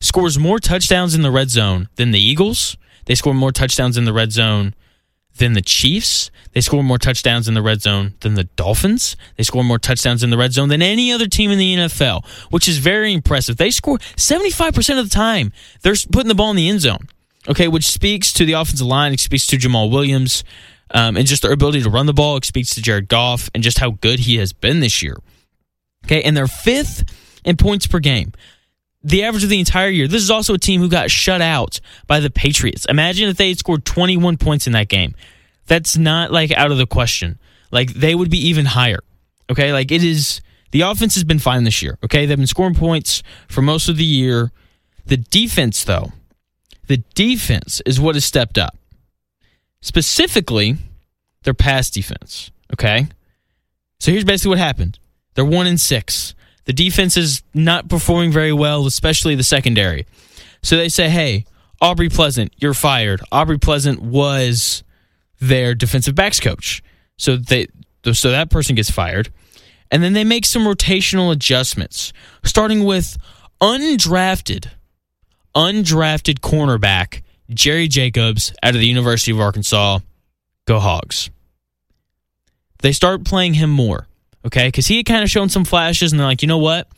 scores 0.00 0.38
more 0.38 0.58
touchdowns 0.58 1.14
in 1.14 1.22
the 1.22 1.30
red 1.30 1.50
zone 1.50 1.88
than 1.96 2.10
the 2.10 2.20
Eagles. 2.20 2.76
They 3.06 3.14
score 3.14 3.34
more 3.34 3.52
touchdowns 3.52 3.96
in 3.96 4.04
the 4.04 4.12
red 4.12 4.32
zone 4.32 4.74
than 5.38 5.54
the 5.54 5.62
Chiefs. 5.62 6.30
They 6.52 6.60
score 6.60 6.82
more 6.82 6.98
touchdowns 6.98 7.48
in 7.48 7.54
the 7.54 7.62
red 7.62 7.82
zone 7.82 8.14
than 8.20 8.34
the 8.34 8.44
Dolphins. 8.44 9.16
They 9.36 9.42
score 9.42 9.64
more 9.64 9.78
touchdowns 9.78 10.22
in 10.22 10.30
the 10.30 10.38
red 10.38 10.52
zone 10.52 10.68
than 10.68 10.82
any 10.82 11.12
other 11.12 11.26
team 11.26 11.50
in 11.50 11.58
the 11.58 11.74
NFL, 11.76 12.26
which 12.50 12.68
is 12.68 12.78
very 12.78 13.12
impressive. 13.12 13.56
They 13.56 13.70
score 13.70 13.98
75% 13.98 14.98
of 14.98 15.08
the 15.08 15.14
time. 15.14 15.52
They're 15.82 15.94
putting 16.10 16.28
the 16.28 16.34
ball 16.34 16.50
in 16.50 16.56
the 16.56 16.68
end 16.68 16.80
zone 16.82 17.08
okay, 17.48 17.68
which 17.68 17.86
speaks 17.86 18.32
to 18.34 18.44
the 18.44 18.54
offensive 18.54 18.86
line, 18.86 19.12
it 19.12 19.20
speaks 19.20 19.46
to 19.48 19.56
Jamaal 19.56 19.90
Williams, 19.90 20.44
um, 20.92 21.16
and 21.16 21.26
just 21.26 21.42
their 21.42 21.52
ability 21.52 21.82
to 21.82 21.90
run 21.90 22.06
the 22.06 22.12
ball. 22.12 22.36
It 22.36 22.44
speaks 22.44 22.74
to 22.74 22.82
Jared 22.82 23.08
Goff 23.08 23.50
and 23.54 23.62
just 23.62 23.78
how 23.78 23.90
good 23.90 24.20
he 24.20 24.36
has 24.38 24.52
been 24.52 24.80
this 24.80 25.02
year. 25.02 25.16
Okay, 26.04 26.22
and 26.22 26.36
they're 26.36 26.46
fifth 26.46 27.04
in 27.44 27.56
points 27.56 27.86
per 27.86 27.98
game. 27.98 28.32
The 29.06 29.22
average 29.22 29.44
of 29.44 29.50
the 29.50 29.60
entire 29.60 29.88
year. 29.88 30.08
This 30.08 30.22
is 30.22 30.32
also 30.32 30.54
a 30.54 30.58
team 30.58 30.80
who 30.80 30.88
got 30.88 31.12
shut 31.12 31.40
out 31.40 31.78
by 32.08 32.18
the 32.18 32.28
Patriots. 32.28 32.86
Imagine 32.86 33.28
if 33.28 33.36
they 33.36 33.50
had 33.50 33.58
scored 33.58 33.84
21 33.84 34.36
points 34.36 34.66
in 34.66 34.72
that 34.72 34.88
game. 34.88 35.14
That's 35.66 35.96
not 35.96 36.32
like 36.32 36.50
out 36.50 36.72
of 36.72 36.78
the 36.78 36.88
question. 36.88 37.38
Like 37.70 37.94
they 37.94 38.16
would 38.16 38.30
be 38.30 38.48
even 38.48 38.64
higher. 38.64 38.98
Okay, 39.48 39.72
like 39.72 39.92
it 39.92 40.02
is. 40.02 40.40
The 40.72 40.80
offense 40.80 41.14
has 41.14 41.22
been 41.22 41.38
fine 41.38 41.62
this 41.62 41.82
year. 41.82 41.98
Okay, 42.04 42.26
they've 42.26 42.36
been 42.36 42.48
scoring 42.48 42.74
points 42.74 43.22
for 43.48 43.62
most 43.62 43.88
of 43.88 43.96
the 43.96 44.04
year. 44.04 44.50
The 45.06 45.16
defense, 45.16 45.84
though, 45.84 46.12
the 46.88 46.98
defense 47.14 47.80
is 47.86 48.00
what 48.00 48.16
has 48.16 48.24
stepped 48.24 48.58
up. 48.58 48.76
Specifically, 49.80 50.78
their 51.44 51.54
pass 51.54 51.90
defense. 51.90 52.50
Okay. 52.72 53.06
So 54.00 54.10
here's 54.10 54.24
basically 54.24 54.50
what 54.50 54.58
happened. 54.58 54.98
They're 55.34 55.44
one 55.44 55.68
in 55.68 55.78
six. 55.78 56.34
The 56.66 56.72
defense 56.72 57.16
is 57.16 57.42
not 57.54 57.88
performing 57.88 58.32
very 58.32 58.52
well, 58.52 58.86
especially 58.86 59.34
the 59.34 59.44
secondary. 59.44 60.06
So 60.62 60.76
they 60.76 60.88
say, 60.88 61.08
hey, 61.08 61.44
Aubrey 61.80 62.08
Pleasant, 62.08 62.52
you're 62.58 62.74
fired. 62.74 63.20
Aubrey 63.32 63.58
Pleasant 63.58 64.02
was 64.02 64.82
their 65.40 65.74
defensive 65.74 66.14
backs 66.14 66.40
coach. 66.40 66.82
So 67.16 67.36
they 67.36 67.68
so 68.12 68.30
that 68.30 68.50
person 68.50 68.76
gets 68.76 68.90
fired. 68.90 69.30
And 69.90 70.02
then 70.02 70.12
they 70.12 70.24
make 70.24 70.44
some 70.44 70.64
rotational 70.64 71.32
adjustments, 71.32 72.12
starting 72.44 72.84
with 72.84 73.16
undrafted 73.60 74.70
undrafted 75.56 76.40
cornerback 76.40 77.22
Jerry 77.48 77.88
Jacobs 77.88 78.52
out 78.62 78.74
of 78.74 78.80
the 78.80 78.86
University 78.86 79.32
of 79.32 79.40
Arkansas. 79.40 80.00
Go 80.66 80.78
Hogs. 80.78 81.30
They 82.80 82.92
start 82.92 83.24
playing 83.24 83.54
him 83.54 83.70
more, 83.70 84.06
okay? 84.46 84.68
Because 84.68 84.86
he 84.86 84.98
had 84.98 85.06
kind 85.06 85.22
of 85.22 85.30
shown 85.30 85.48
some 85.48 85.64
flashes, 85.64 86.12
and 86.12 86.20
they're 86.20 86.26
like, 86.26 86.42
you 86.42 86.48
know 86.48 86.58
what? 86.58 86.88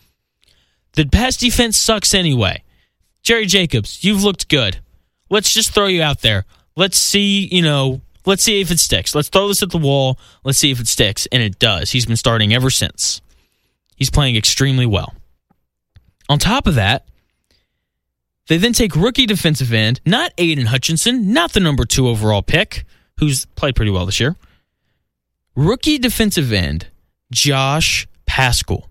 The 0.95 1.07
pass 1.07 1.37
defense 1.37 1.77
sucks 1.77 2.15
anyway. 2.15 2.63
Jerry 3.23 3.47
Jacobs, 3.47 4.05
you've 4.05 4.25
looked 4.25 4.49
good. 4.49 4.79
Let's 5.31 5.53
just 5.53 5.73
throw 5.73 5.87
you 5.87 6.03
out 6.03 6.23
there. 6.23 6.45
Let's 6.77 6.97
see, 6.97 7.47
you 7.53 7.63
know, 7.63 8.01
let's 8.25 8.43
see 8.43 8.61
if 8.61 8.71
it 8.71 8.79
sticks. 8.79 9.15
Let's 9.15 9.29
throw 9.29 9.49
this 9.49 9.63
at 9.63 9.71
the 9.71 9.79
wall. 9.79 10.19
Let's 10.45 10.59
see 10.59 10.71
if 10.71 10.81
it 10.81 10.87
sticks. 10.87 11.27
And 11.33 11.43
it 11.43 11.59
does. 11.59 11.91
He's 11.91 12.07
been 12.07 12.17
starting 12.17 12.55
ever 12.55 12.71
since. 12.71 13.21
He's 13.97 14.11
playing 14.11 14.37
extremely 14.37 14.87
well. 14.87 15.15
On 16.29 16.39
top 16.39 16.67
of 16.67 16.77
that, 16.77 17.07
they 18.47 18.57
then 18.57 18.73
take 18.73 18.97
rookie 18.97 19.27
defensive 19.27 19.73
end, 19.73 20.01
not 20.07 20.33
Aidan 20.39 20.67
Hutchinson, 20.67 21.33
not 21.33 21.53
the 21.53 21.61
number 21.61 21.85
two 21.85 22.09
overall 22.09 22.43
pick, 22.43 22.85
who's 23.19 23.45
played 23.45 23.77
pretty 23.77 23.91
well 23.91 24.07
this 24.07 24.21
year. 24.21 24.37
Rookie 25.55 25.99
defensive 25.99 26.53
end, 26.53 26.87
Josh 27.31 28.07
Paschal. 28.27 28.89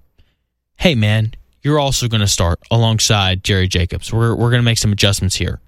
Hey, 0.75 0.95
man, 0.95 1.33
you're 1.61 1.79
also 1.79 2.07
going 2.07 2.21
to 2.21 2.27
start 2.27 2.59
alongside 2.69 3.43
Jerry 3.43 3.67
Jacobs. 3.67 4.13
We're, 4.13 4.35
we're 4.35 4.49
going 4.49 4.61
to 4.61 4.65
make 4.65 4.77
some 4.77 4.91
adjustments 4.91 5.35
here. 5.35 5.59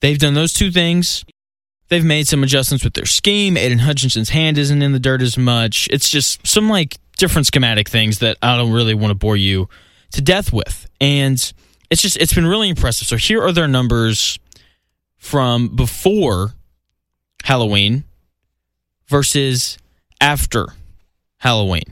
They've 0.00 0.18
done 0.18 0.34
those 0.34 0.52
two 0.52 0.70
things. 0.70 1.24
They've 1.88 2.04
made 2.04 2.28
some 2.28 2.42
adjustments 2.42 2.84
with 2.84 2.94
their 2.94 3.06
scheme. 3.06 3.56
Aidan 3.56 3.78
Hutchinson's 3.78 4.28
hand 4.30 4.58
isn't 4.58 4.82
in 4.82 4.92
the 4.92 5.00
dirt 5.00 5.22
as 5.22 5.38
much. 5.38 5.88
It's 5.90 6.10
just 6.10 6.46
some 6.46 6.68
like 6.68 6.98
different 7.16 7.46
schematic 7.46 7.88
things 7.88 8.18
that 8.18 8.36
I 8.42 8.56
don't 8.56 8.72
really 8.72 8.94
want 8.94 9.10
to 9.10 9.14
bore 9.14 9.36
you 9.36 9.68
to 10.12 10.20
death 10.20 10.52
with. 10.52 10.88
And 11.00 11.52
it's 11.90 12.02
just 12.02 12.16
it's 12.18 12.34
been 12.34 12.46
really 12.46 12.68
impressive. 12.68 13.08
So 13.08 13.16
here 13.16 13.42
are 13.42 13.52
their 13.52 13.68
numbers 13.68 14.38
from 15.16 15.74
before 15.74 16.54
Halloween 17.44 18.04
versus 19.08 19.78
after 20.20 20.66
Halloween. 21.38 21.84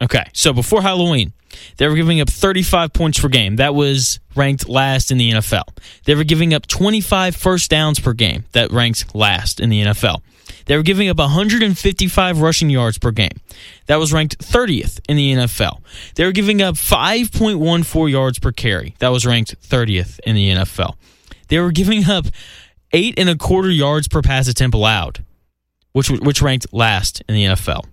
Okay, 0.00 0.24
so 0.32 0.52
before 0.52 0.82
Halloween, 0.82 1.32
they 1.76 1.88
were 1.88 1.96
giving 1.96 2.20
up 2.20 2.28
35 2.28 2.92
points 2.92 3.18
per 3.20 3.28
game. 3.28 3.56
That 3.56 3.74
was 3.74 4.20
ranked 4.36 4.68
last 4.68 5.10
in 5.10 5.18
the 5.18 5.32
NFL. 5.32 5.64
They 6.04 6.14
were 6.14 6.24
giving 6.24 6.54
up 6.54 6.66
25 6.66 7.34
first 7.34 7.70
downs 7.70 7.98
per 7.98 8.12
game. 8.12 8.44
That 8.52 8.70
ranked 8.70 9.14
last 9.14 9.60
in 9.60 9.70
the 9.70 9.82
NFL. 9.82 10.22
They 10.66 10.76
were 10.76 10.82
giving 10.82 11.08
up 11.08 11.18
155 11.18 12.40
rushing 12.40 12.70
yards 12.70 12.98
per 12.98 13.10
game. 13.10 13.40
That 13.86 13.96
was 13.96 14.12
ranked 14.12 14.38
30th 14.38 15.00
in 15.08 15.16
the 15.16 15.32
NFL. 15.34 15.80
They 16.14 16.24
were 16.24 16.32
giving 16.32 16.62
up 16.62 16.74
5.14 16.74 18.10
yards 18.10 18.38
per 18.38 18.52
carry. 18.52 18.94
That 18.98 19.08
was 19.08 19.26
ranked 19.26 19.60
30th 19.62 20.20
in 20.24 20.36
the 20.36 20.50
NFL. 20.50 20.94
They 21.48 21.58
were 21.58 21.72
giving 21.72 22.08
up 22.08 22.26
eight 22.92 23.18
and 23.18 23.28
a 23.28 23.36
quarter 23.36 23.70
yards 23.70 24.08
per 24.08 24.22
pass 24.22 24.48
attempt 24.48 24.74
allowed, 24.74 25.24
which 25.92 26.10
which 26.10 26.42
ranked 26.42 26.66
last 26.72 27.22
in 27.28 27.34
the 27.34 27.44
NFL. 27.46 27.84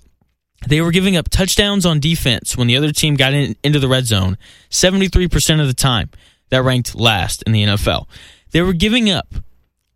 They 0.67 0.81
were 0.81 0.91
giving 0.91 1.15
up 1.15 1.29
touchdowns 1.29 1.85
on 1.85 1.99
defense 1.99 2.57
when 2.57 2.67
the 2.67 2.77
other 2.77 2.91
team 2.91 3.15
got 3.15 3.33
in, 3.33 3.55
into 3.63 3.79
the 3.79 3.87
red 3.87 4.05
zone 4.05 4.37
73% 4.69 5.61
of 5.61 5.67
the 5.67 5.73
time. 5.73 6.09
That 6.49 6.63
ranked 6.63 6.95
last 6.95 7.41
in 7.43 7.53
the 7.53 7.63
NFL. 7.63 8.07
They 8.51 8.61
were 8.61 8.73
giving 8.73 9.09
up 9.09 9.33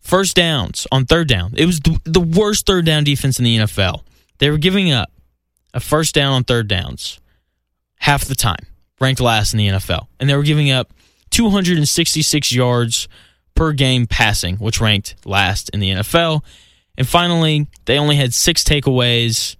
First 0.09 0.35
downs 0.35 0.87
on 0.91 1.05
third 1.05 1.27
down. 1.27 1.53
It 1.55 1.67
was 1.67 1.79
the 1.81 2.19
worst 2.19 2.65
third 2.65 2.83
down 2.83 3.03
defense 3.03 3.37
in 3.37 3.45
the 3.45 3.57
NFL. 3.59 4.01
They 4.39 4.49
were 4.49 4.57
giving 4.57 4.91
up 4.91 5.11
a 5.71 5.79
first 5.79 6.15
down 6.15 6.33
on 6.33 6.43
third 6.43 6.67
downs 6.67 7.19
half 7.99 8.25
the 8.25 8.33
time, 8.33 8.65
ranked 8.99 9.21
last 9.21 9.53
in 9.53 9.59
the 9.59 9.67
NFL. 9.67 10.07
And 10.19 10.27
they 10.27 10.35
were 10.35 10.41
giving 10.41 10.71
up 10.71 10.91
266 11.29 12.51
yards 12.51 13.07
per 13.53 13.71
game 13.71 14.07
passing, 14.07 14.55
which 14.55 14.81
ranked 14.81 15.13
last 15.25 15.69
in 15.75 15.79
the 15.79 15.91
NFL. 15.91 16.43
And 16.97 17.07
finally, 17.07 17.67
they 17.85 17.99
only 17.99 18.15
had 18.15 18.33
six 18.33 18.63
takeaways, 18.63 19.57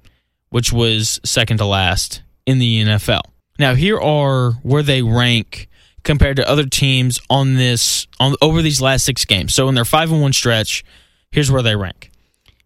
which 0.50 0.72
was 0.72 1.20
second 1.24 1.58
to 1.58 1.66
last 1.66 2.22
in 2.46 2.60
the 2.60 2.84
NFL. 2.84 3.22
Now, 3.58 3.76
here 3.76 4.00
are 4.00 4.52
where 4.64 4.84
they 4.84 5.02
rank 5.02 5.68
compared 6.04 6.38
to 6.38 6.50
other 6.50 6.66
teams 6.66 7.20
on 7.30 7.56
this 7.56 8.08
on 8.20 8.36
over 8.42 8.62
these 8.62 8.82
last 8.82 9.06
six 9.06 9.26
games. 9.26 9.54
So 9.54 9.68
in 9.70 9.76
their 9.76 9.86
five 9.86 10.12
and 10.12 10.22
one 10.22 10.34
stretch, 10.34 10.84
here's 11.32 11.52
where 11.52 11.62
they 11.62 11.76
rank: 11.76 12.12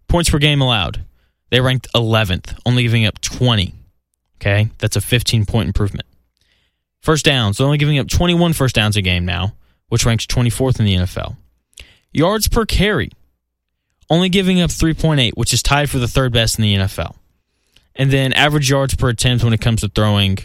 points 0.07 0.29
per 0.29 0.37
game 0.37 0.61
allowed. 0.61 1.03
They 1.49 1.61
ranked 1.61 1.87
11th, 1.93 2.57
only 2.65 2.81
giving 2.81 3.05
up 3.05 3.21
20. 3.21 3.75
Okay, 4.37 4.69
that's 4.79 4.95
a 4.95 5.01
15 5.01 5.45
point 5.45 5.67
improvement. 5.67 6.07
First 7.01 7.25
downs, 7.25 7.57
they're 7.57 7.65
only 7.65 7.77
giving 7.77 7.99
up 7.99 8.07
21 8.07 8.53
first 8.53 8.75
downs 8.75 8.97
a 8.97 9.01
game 9.01 9.25
now, 9.25 9.55
which 9.89 10.05
ranks 10.05 10.25
24th 10.25 10.79
in 10.79 10.85
the 10.85 10.95
NFL. 10.95 11.35
Yards 12.11 12.47
per 12.47 12.65
carry, 12.65 13.11
only 14.09 14.29
giving 14.29 14.61
up 14.61 14.69
3.8, 14.69 15.33
which 15.35 15.53
is 15.53 15.61
tied 15.61 15.89
for 15.89 15.97
the 15.97 16.07
third 16.07 16.31
best 16.31 16.57
in 16.57 16.63
the 16.63 16.75
NFL. 16.75 17.15
And 17.95 18.11
then 18.11 18.33
average 18.33 18.69
yards 18.69 18.95
per 18.95 19.09
attempt 19.09 19.43
when 19.43 19.53
it 19.53 19.61
comes 19.61 19.81
to 19.81 19.89
throwing 19.89 20.39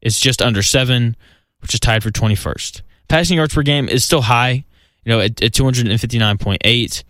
is 0.00 0.20
just 0.20 0.42
under 0.42 0.62
seven, 0.62 1.16
which 1.60 1.74
is 1.74 1.80
tied 1.80 2.02
for 2.02 2.10
21st. 2.10 2.82
Passing 3.08 3.36
yards 3.36 3.54
per 3.54 3.62
game 3.62 3.88
is 3.88 4.04
still 4.04 4.22
high, 4.22 4.64
you 5.04 5.12
know, 5.12 5.20
at, 5.20 5.42
at 5.42 5.52
259.8, 5.52 7.04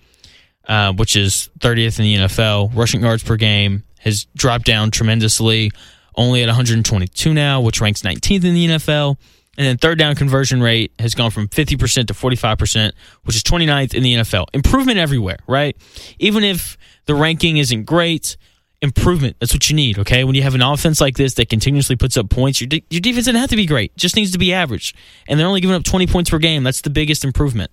uh, 0.69 0.93
which 0.95 1.17
is 1.17 1.51
30th 1.59 1.99
in 1.99 2.05
the 2.05 2.15
NFL. 2.17 2.75
Rushing 2.75 3.03
yards 3.03 3.23
per 3.23 3.37
game 3.37 3.85
has 4.01 4.27
dropped 4.35 4.65
down 4.65 4.91
tremendously, 4.91 5.71
only 6.17 6.43
at 6.43 6.47
122 6.47 7.35
now, 7.35 7.61
which 7.61 7.81
ranks 7.81 8.03
19th 8.03 8.45
in 8.45 8.55
the 8.55 8.67
NFL. 8.67 9.17
And 9.59 9.67
then 9.67 9.77
third 9.77 9.99
down 9.99 10.15
conversion 10.15 10.63
rate 10.63 10.93
has 10.99 11.15
gone 11.15 11.31
from 11.31 11.47
50% 11.49 12.07
to 12.07 12.15
45%, 12.15 12.93
which 13.25 13.37
is 13.37 13.43
29th 13.43 13.95
in 13.95 14.03
the 14.03 14.15
NFL. 14.15 14.47
Improvement 14.55 14.99
everywhere, 14.99 15.39
right? 15.47 15.77
Even 16.19 16.43
if 16.43 16.79
the 17.05 17.15
ranking 17.15 17.59
isn't 17.59 17.85
great, 17.85 18.37
improvement. 18.83 19.37
That's 19.41 19.55
what 19.55 19.71
you 19.71 19.77
need, 19.77 19.99
okay? 20.01 20.25
When 20.25 20.35
you 20.35 20.43
have 20.43 20.57
an 20.57 20.61
offense 20.61 21.01
like 21.01 21.17
this 21.17 21.35
that 21.35 21.49
continuously 21.49 21.97
puts 21.97 22.17
up 22.17 22.29
points, 22.29 22.61
your, 22.61 22.69
de- 22.69 22.85
your 22.91 23.01
defense 23.01 23.27
doesn't 23.27 23.41
have 23.41 23.51
to 23.51 23.57
be 23.57 23.65
great. 23.65 23.93
It 23.93 23.99
just 23.99 24.17
needs 24.17 24.33
to 24.33 24.39
be 24.39 24.53
average. 24.53 24.95
And 25.29 25.39
they're 25.39 25.47
only 25.47 25.61
giving 25.61 25.77
up 25.77 25.85
20 25.85 26.09
points 26.09 26.31
per 26.31 26.39
game. 26.39 26.65
That's 26.65 26.81
the 26.81 26.91
biggest 26.91 27.25
improvement 27.25 27.71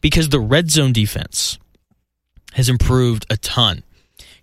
because 0.00 0.28
the 0.28 0.40
red 0.40 0.70
zone 0.70 0.92
defense 0.92 1.58
has 2.52 2.68
improved 2.68 3.26
a 3.28 3.36
ton. 3.36 3.82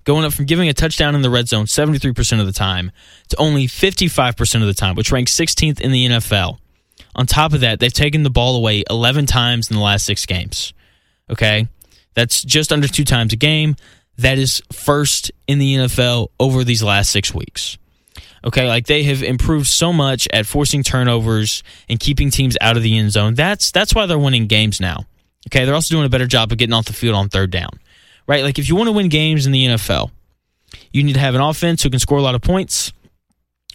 Going 0.04 0.26
up 0.26 0.34
from 0.34 0.46
giving 0.46 0.68
a 0.68 0.74
touchdown 0.74 1.16
in 1.16 1.22
the 1.22 1.30
red 1.30 1.48
zone 1.48 1.66
73% 1.66 2.40
of 2.40 2.46
the 2.46 2.52
time 2.52 2.92
to 3.30 3.38
only 3.38 3.68
55% 3.68 4.62
of 4.62 4.68
the 4.68 4.74
time, 4.74 4.96
which 4.96 5.12
ranks 5.12 5.34
16th 5.34 5.80
in 5.80 5.92
the 5.92 6.08
NFL. 6.08 6.58
On 7.16 7.26
top 7.26 7.54
of 7.54 7.62
that, 7.62 7.80
they've 7.80 7.94
taken 7.94 8.24
the 8.24 8.30
ball 8.30 8.56
away 8.56 8.84
11 8.90 9.28
times 9.28 9.70
in 9.70 9.78
the 9.78 9.82
last 9.82 10.06
six 10.06 10.26
games. 10.26 10.74
Okay? 11.30 11.68
That's 12.16 12.44
just 12.44 12.74
under 12.74 12.88
two 12.88 13.06
times 13.06 13.32
a 13.32 13.38
game 13.38 13.76
that 14.18 14.38
is 14.38 14.62
first 14.72 15.32
in 15.48 15.60
the 15.60 15.76
NFL 15.76 16.28
over 16.40 16.64
these 16.64 16.84
last 16.84 17.12
six 17.12 17.34
weeks. 17.34 17.78
Okay, 18.44 18.68
like 18.68 18.88
they 18.88 19.04
have 19.04 19.22
improved 19.22 19.68
so 19.68 19.94
much 19.94 20.28
at 20.34 20.48
forcing 20.48 20.82
turnovers 20.82 21.62
and 21.88 22.00
keeping 22.00 22.32
teams 22.32 22.58
out 22.60 22.76
of 22.76 22.84
the 22.84 22.98
end 22.98 23.12
zone. 23.12 23.36
That's 23.36 23.72
that's 23.72 23.94
why 23.94 24.08
they're 24.08 24.18
winning 24.18 24.48
games 24.48 24.80
now. 24.80 25.06
Okay, 25.48 25.66
they're 25.66 25.76
also 25.76 25.94
doing 25.94 26.06
a 26.06 26.10
better 26.10 26.28
job 26.28 26.52
of 26.52 26.58
getting 26.58 26.74
off 26.74 26.86
the 26.86 26.94
field 26.94 27.16
on 27.16 27.30
third 27.30 27.52
down. 27.52 27.80
Right? 28.28 28.44
Like 28.44 28.58
if 28.58 28.68
you 28.68 28.76
want 28.76 28.88
to 28.88 28.94
win 28.94 29.10
games 29.10 29.46
in 29.46 29.52
the 29.52 29.66
NFL, 29.66 30.12
you 30.92 31.04
need 31.04 31.14
to 31.14 31.20
have 31.20 31.36
an 31.36 31.42
offense 31.42 31.84
who 31.84 31.90
can 31.90 32.00
score 32.00 32.18
a 32.18 32.22
lot 32.22 32.36
of 32.36 32.42
points. 32.42 32.94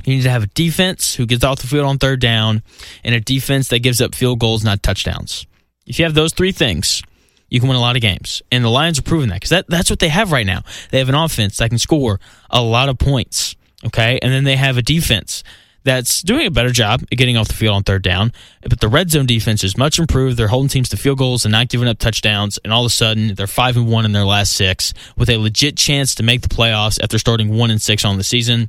You 0.04 0.16
need 0.16 0.22
to 0.22 0.30
have 0.30 0.44
a 0.44 0.48
defense 0.48 1.14
who 1.14 1.26
gets 1.26 1.44
off 1.44 1.60
the 1.60 1.66
field 1.66 1.86
on 1.86 1.98
third 1.98 2.20
down 2.20 2.62
and 3.02 3.14
a 3.14 3.20
defense 3.20 3.68
that 3.68 3.80
gives 3.80 4.00
up 4.00 4.14
field 4.14 4.38
goals, 4.38 4.64
not 4.64 4.82
touchdowns. 4.82 5.46
If 5.86 5.98
you 5.98 6.04
have 6.04 6.14
those 6.14 6.32
three 6.32 6.52
things, 6.52 7.02
you 7.48 7.60
can 7.60 7.68
win 7.68 7.76
a 7.76 7.80
lot 7.80 7.96
of 7.96 8.02
games. 8.02 8.42
And 8.50 8.64
the 8.64 8.68
Lions 8.68 8.98
are 8.98 9.02
proving 9.02 9.28
that 9.28 9.36
because 9.36 9.50
that, 9.50 9.66
that's 9.68 9.90
what 9.90 9.98
they 9.98 10.08
have 10.08 10.32
right 10.32 10.46
now. 10.46 10.62
They 10.90 10.98
have 10.98 11.08
an 11.08 11.14
offense 11.14 11.58
that 11.58 11.68
can 11.68 11.78
score 11.78 12.20
a 12.50 12.62
lot 12.62 12.88
of 12.88 12.98
points. 12.98 13.56
Okay. 13.84 14.18
And 14.20 14.32
then 14.32 14.44
they 14.44 14.56
have 14.56 14.76
a 14.78 14.82
defense 14.82 15.44
that's 15.86 16.20
doing 16.22 16.46
a 16.46 16.50
better 16.50 16.70
job 16.70 17.02
at 17.12 17.16
getting 17.16 17.36
off 17.36 17.46
the 17.46 17.54
field 17.54 17.76
on 17.76 17.84
third 17.84 18.02
down. 18.02 18.32
But 18.62 18.80
the 18.80 18.88
red 18.88 19.08
zone 19.10 19.24
defense 19.24 19.62
is 19.62 19.78
much 19.78 20.00
improved. 20.00 20.36
They're 20.36 20.48
holding 20.48 20.68
teams 20.68 20.88
to 20.88 20.96
field 20.96 21.18
goals 21.18 21.44
and 21.44 21.52
not 21.52 21.68
giving 21.68 21.86
up 21.86 21.98
touchdowns. 21.98 22.58
And 22.64 22.72
all 22.72 22.84
of 22.84 22.86
a 22.86 22.94
sudden, 22.94 23.34
they're 23.36 23.46
five 23.46 23.76
and 23.76 23.86
one 23.86 24.04
in 24.04 24.10
their 24.10 24.24
last 24.24 24.52
six 24.52 24.92
with 25.16 25.30
a 25.30 25.36
legit 25.36 25.76
chance 25.76 26.16
to 26.16 26.24
make 26.24 26.42
the 26.42 26.48
playoffs 26.48 27.00
after 27.00 27.18
starting 27.18 27.50
one 27.50 27.70
and 27.70 27.80
six 27.80 28.04
on 28.04 28.16
the 28.16 28.24
season. 28.24 28.68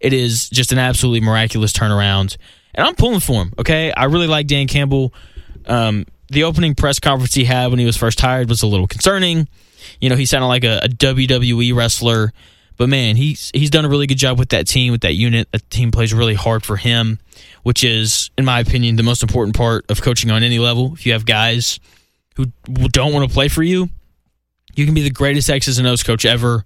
It 0.00 0.12
is 0.12 0.48
just 0.50 0.70
an 0.70 0.78
absolutely 0.78 1.20
miraculous 1.20 1.72
turnaround. 1.72 2.36
And 2.74 2.86
I'm 2.86 2.94
pulling 2.94 3.20
for 3.20 3.42
him. 3.42 3.52
Okay. 3.58 3.90
I 3.92 4.04
really 4.04 4.28
like 4.28 4.46
Dan 4.46 4.68
Campbell. 4.68 5.12
Um, 5.66 6.06
the 6.32 6.44
opening 6.44 6.74
press 6.74 6.98
conference 6.98 7.34
he 7.34 7.44
had 7.44 7.68
when 7.68 7.78
he 7.78 7.84
was 7.84 7.96
first 7.96 8.20
hired 8.20 8.48
was 8.48 8.62
a 8.62 8.66
little 8.66 8.86
concerning. 8.86 9.48
You 10.00 10.08
know, 10.08 10.16
he 10.16 10.26
sounded 10.26 10.46
like 10.46 10.64
a, 10.64 10.78
a 10.78 10.88
WWE 10.88 11.74
wrestler, 11.74 12.32
but 12.78 12.88
man, 12.88 13.16
he's 13.16 13.50
he's 13.52 13.70
done 13.70 13.84
a 13.84 13.88
really 13.88 14.06
good 14.06 14.18
job 14.18 14.38
with 14.38 14.48
that 14.48 14.66
team, 14.66 14.92
with 14.92 15.02
that 15.02 15.14
unit. 15.14 15.50
That 15.52 15.68
team 15.70 15.90
plays 15.90 16.14
really 16.14 16.34
hard 16.34 16.64
for 16.64 16.76
him, 16.76 17.18
which 17.62 17.84
is, 17.84 18.30
in 18.38 18.46
my 18.46 18.60
opinion, 18.60 18.96
the 18.96 19.02
most 19.02 19.22
important 19.22 19.54
part 19.56 19.84
of 19.90 20.00
coaching 20.00 20.30
on 20.30 20.42
any 20.42 20.58
level. 20.58 20.94
If 20.94 21.04
you 21.04 21.12
have 21.12 21.26
guys 21.26 21.78
who 22.36 22.46
don't 22.66 23.12
want 23.12 23.28
to 23.28 23.32
play 23.32 23.48
for 23.48 23.62
you, 23.62 23.90
you 24.74 24.86
can 24.86 24.94
be 24.94 25.02
the 25.02 25.10
greatest 25.10 25.50
X's 25.50 25.78
and 25.78 25.86
O's 25.86 26.02
coach 26.02 26.24
ever. 26.24 26.64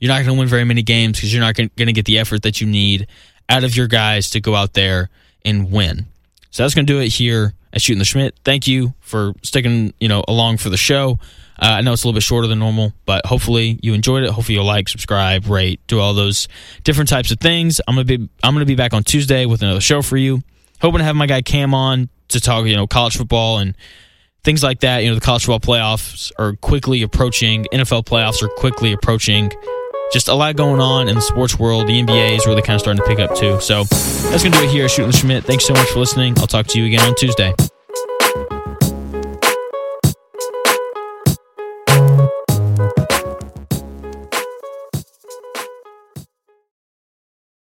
You're 0.00 0.08
not 0.08 0.24
going 0.24 0.34
to 0.34 0.40
win 0.40 0.48
very 0.48 0.64
many 0.64 0.82
games 0.82 1.18
because 1.18 1.32
you're 1.32 1.42
not 1.42 1.54
going 1.54 1.70
to 1.76 1.92
get 1.92 2.06
the 2.06 2.18
effort 2.18 2.42
that 2.42 2.60
you 2.60 2.66
need 2.66 3.06
out 3.48 3.62
of 3.62 3.76
your 3.76 3.88
guys 3.88 4.30
to 4.30 4.40
go 4.40 4.54
out 4.54 4.72
there 4.72 5.10
and 5.44 5.70
win. 5.70 6.06
So 6.50 6.62
that's 6.62 6.74
going 6.74 6.86
to 6.86 6.92
do 6.92 6.98
it 6.98 7.08
here 7.08 7.54
at 7.72 7.80
Shooting 7.80 7.98
the 7.98 8.04
Shmitt. 8.04 8.32
Thank 8.44 8.66
you 8.66 8.94
for 9.00 9.34
sticking, 9.42 9.94
you 10.00 10.08
know, 10.08 10.24
along 10.28 10.58
for 10.58 10.70
the 10.70 10.76
show. 10.76 11.18
Uh, 11.60 11.66
I 11.66 11.80
know 11.82 11.92
it's 11.92 12.02
a 12.02 12.06
little 12.06 12.16
bit 12.16 12.22
shorter 12.22 12.48
than 12.48 12.58
normal, 12.58 12.92
but 13.06 13.24
hopefully 13.26 13.78
you 13.82 13.94
enjoyed 13.94 14.24
it. 14.24 14.30
Hopefully 14.30 14.56
you'll 14.56 14.64
like, 14.64 14.88
subscribe, 14.88 15.46
rate, 15.46 15.80
do 15.86 16.00
all 16.00 16.14
those 16.14 16.48
different 16.82 17.08
types 17.08 17.30
of 17.30 17.38
things. 17.38 17.80
I'm 17.86 17.94
gonna 17.94 18.04
be 18.04 18.28
I'm 18.42 18.54
gonna 18.54 18.64
be 18.64 18.74
back 18.74 18.94
on 18.94 19.04
Tuesday 19.04 19.46
with 19.46 19.62
another 19.62 19.80
show 19.80 20.02
for 20.02 20.16
you. 20.16 20.42
Hoping 20.80 20.98
to 20.98 21.04
have 21.04 21.14
my 21.14 21.26
guy 21.26 21.42
Cam 21.42 21.74
on 21.74 22.08
to 22.28 22.40
talk, 22.40 22.66
you 22.66 22.74
know, 22.74 22.86
college 22.86 23.16
football 23.16 23.58
and 23.58 23.76
things 24.42 24.62
like 24.62 24.80
that. 24.80 25.04
You 25.04 25.10
know, 25.10 25.14
the 25.14 25.20
college 25.20 25.44
football 25.44 25.60
playoffs 25.60 26.32
are 26.38 26.54
quickly 26.56 27.02
approaching. 27.02 27.66
NFL 27.72 28.04
playoffs 28.06 28.42
are 28.42 28.48
quickly 28.48 28.92
approaching 28.92 29.52
just 30.12 30.28
a 30.28 30.34
lot 30.34 30.56
going 30.56 30.80
on 30.80 31.08
in 31.08 31.14
the 31.14 31.22
sports 31.22 31.58
world. 31.58 31.86
The 31.86 32.02
NBA 32.02 32.36
is 32.36 32.46
really 32.46 32.62
kind 32.62 32.74
of 32.74 32.80
starting 32.80 33.02
to 33.02 33.08
pick 33.08 33.18
up 33.18 33.34
too. 33.34 33.60
So 33.60 33.84
that's 33.84 34.42
going 34.42 34.52
to 34.52 34.58
do 34.58 34.64
it 34.64 34.70
here, 34.70 34.88
Shooting 34.88 35.10
the 35.10 35.16
Shmitt. 35.16 35.44
Thanks 35.44 35.66
so 35.66 35.72
much 35.72 35.88
for 35.88 35.98
listening. 35.98 36.38
I'll 36.38 36.46
talk 36.46 36.66
to 36.68 36.80
you 36.80 36.86
again 36.86 37.00
on 37.00 37.14
Tuesday. 37.14 37.54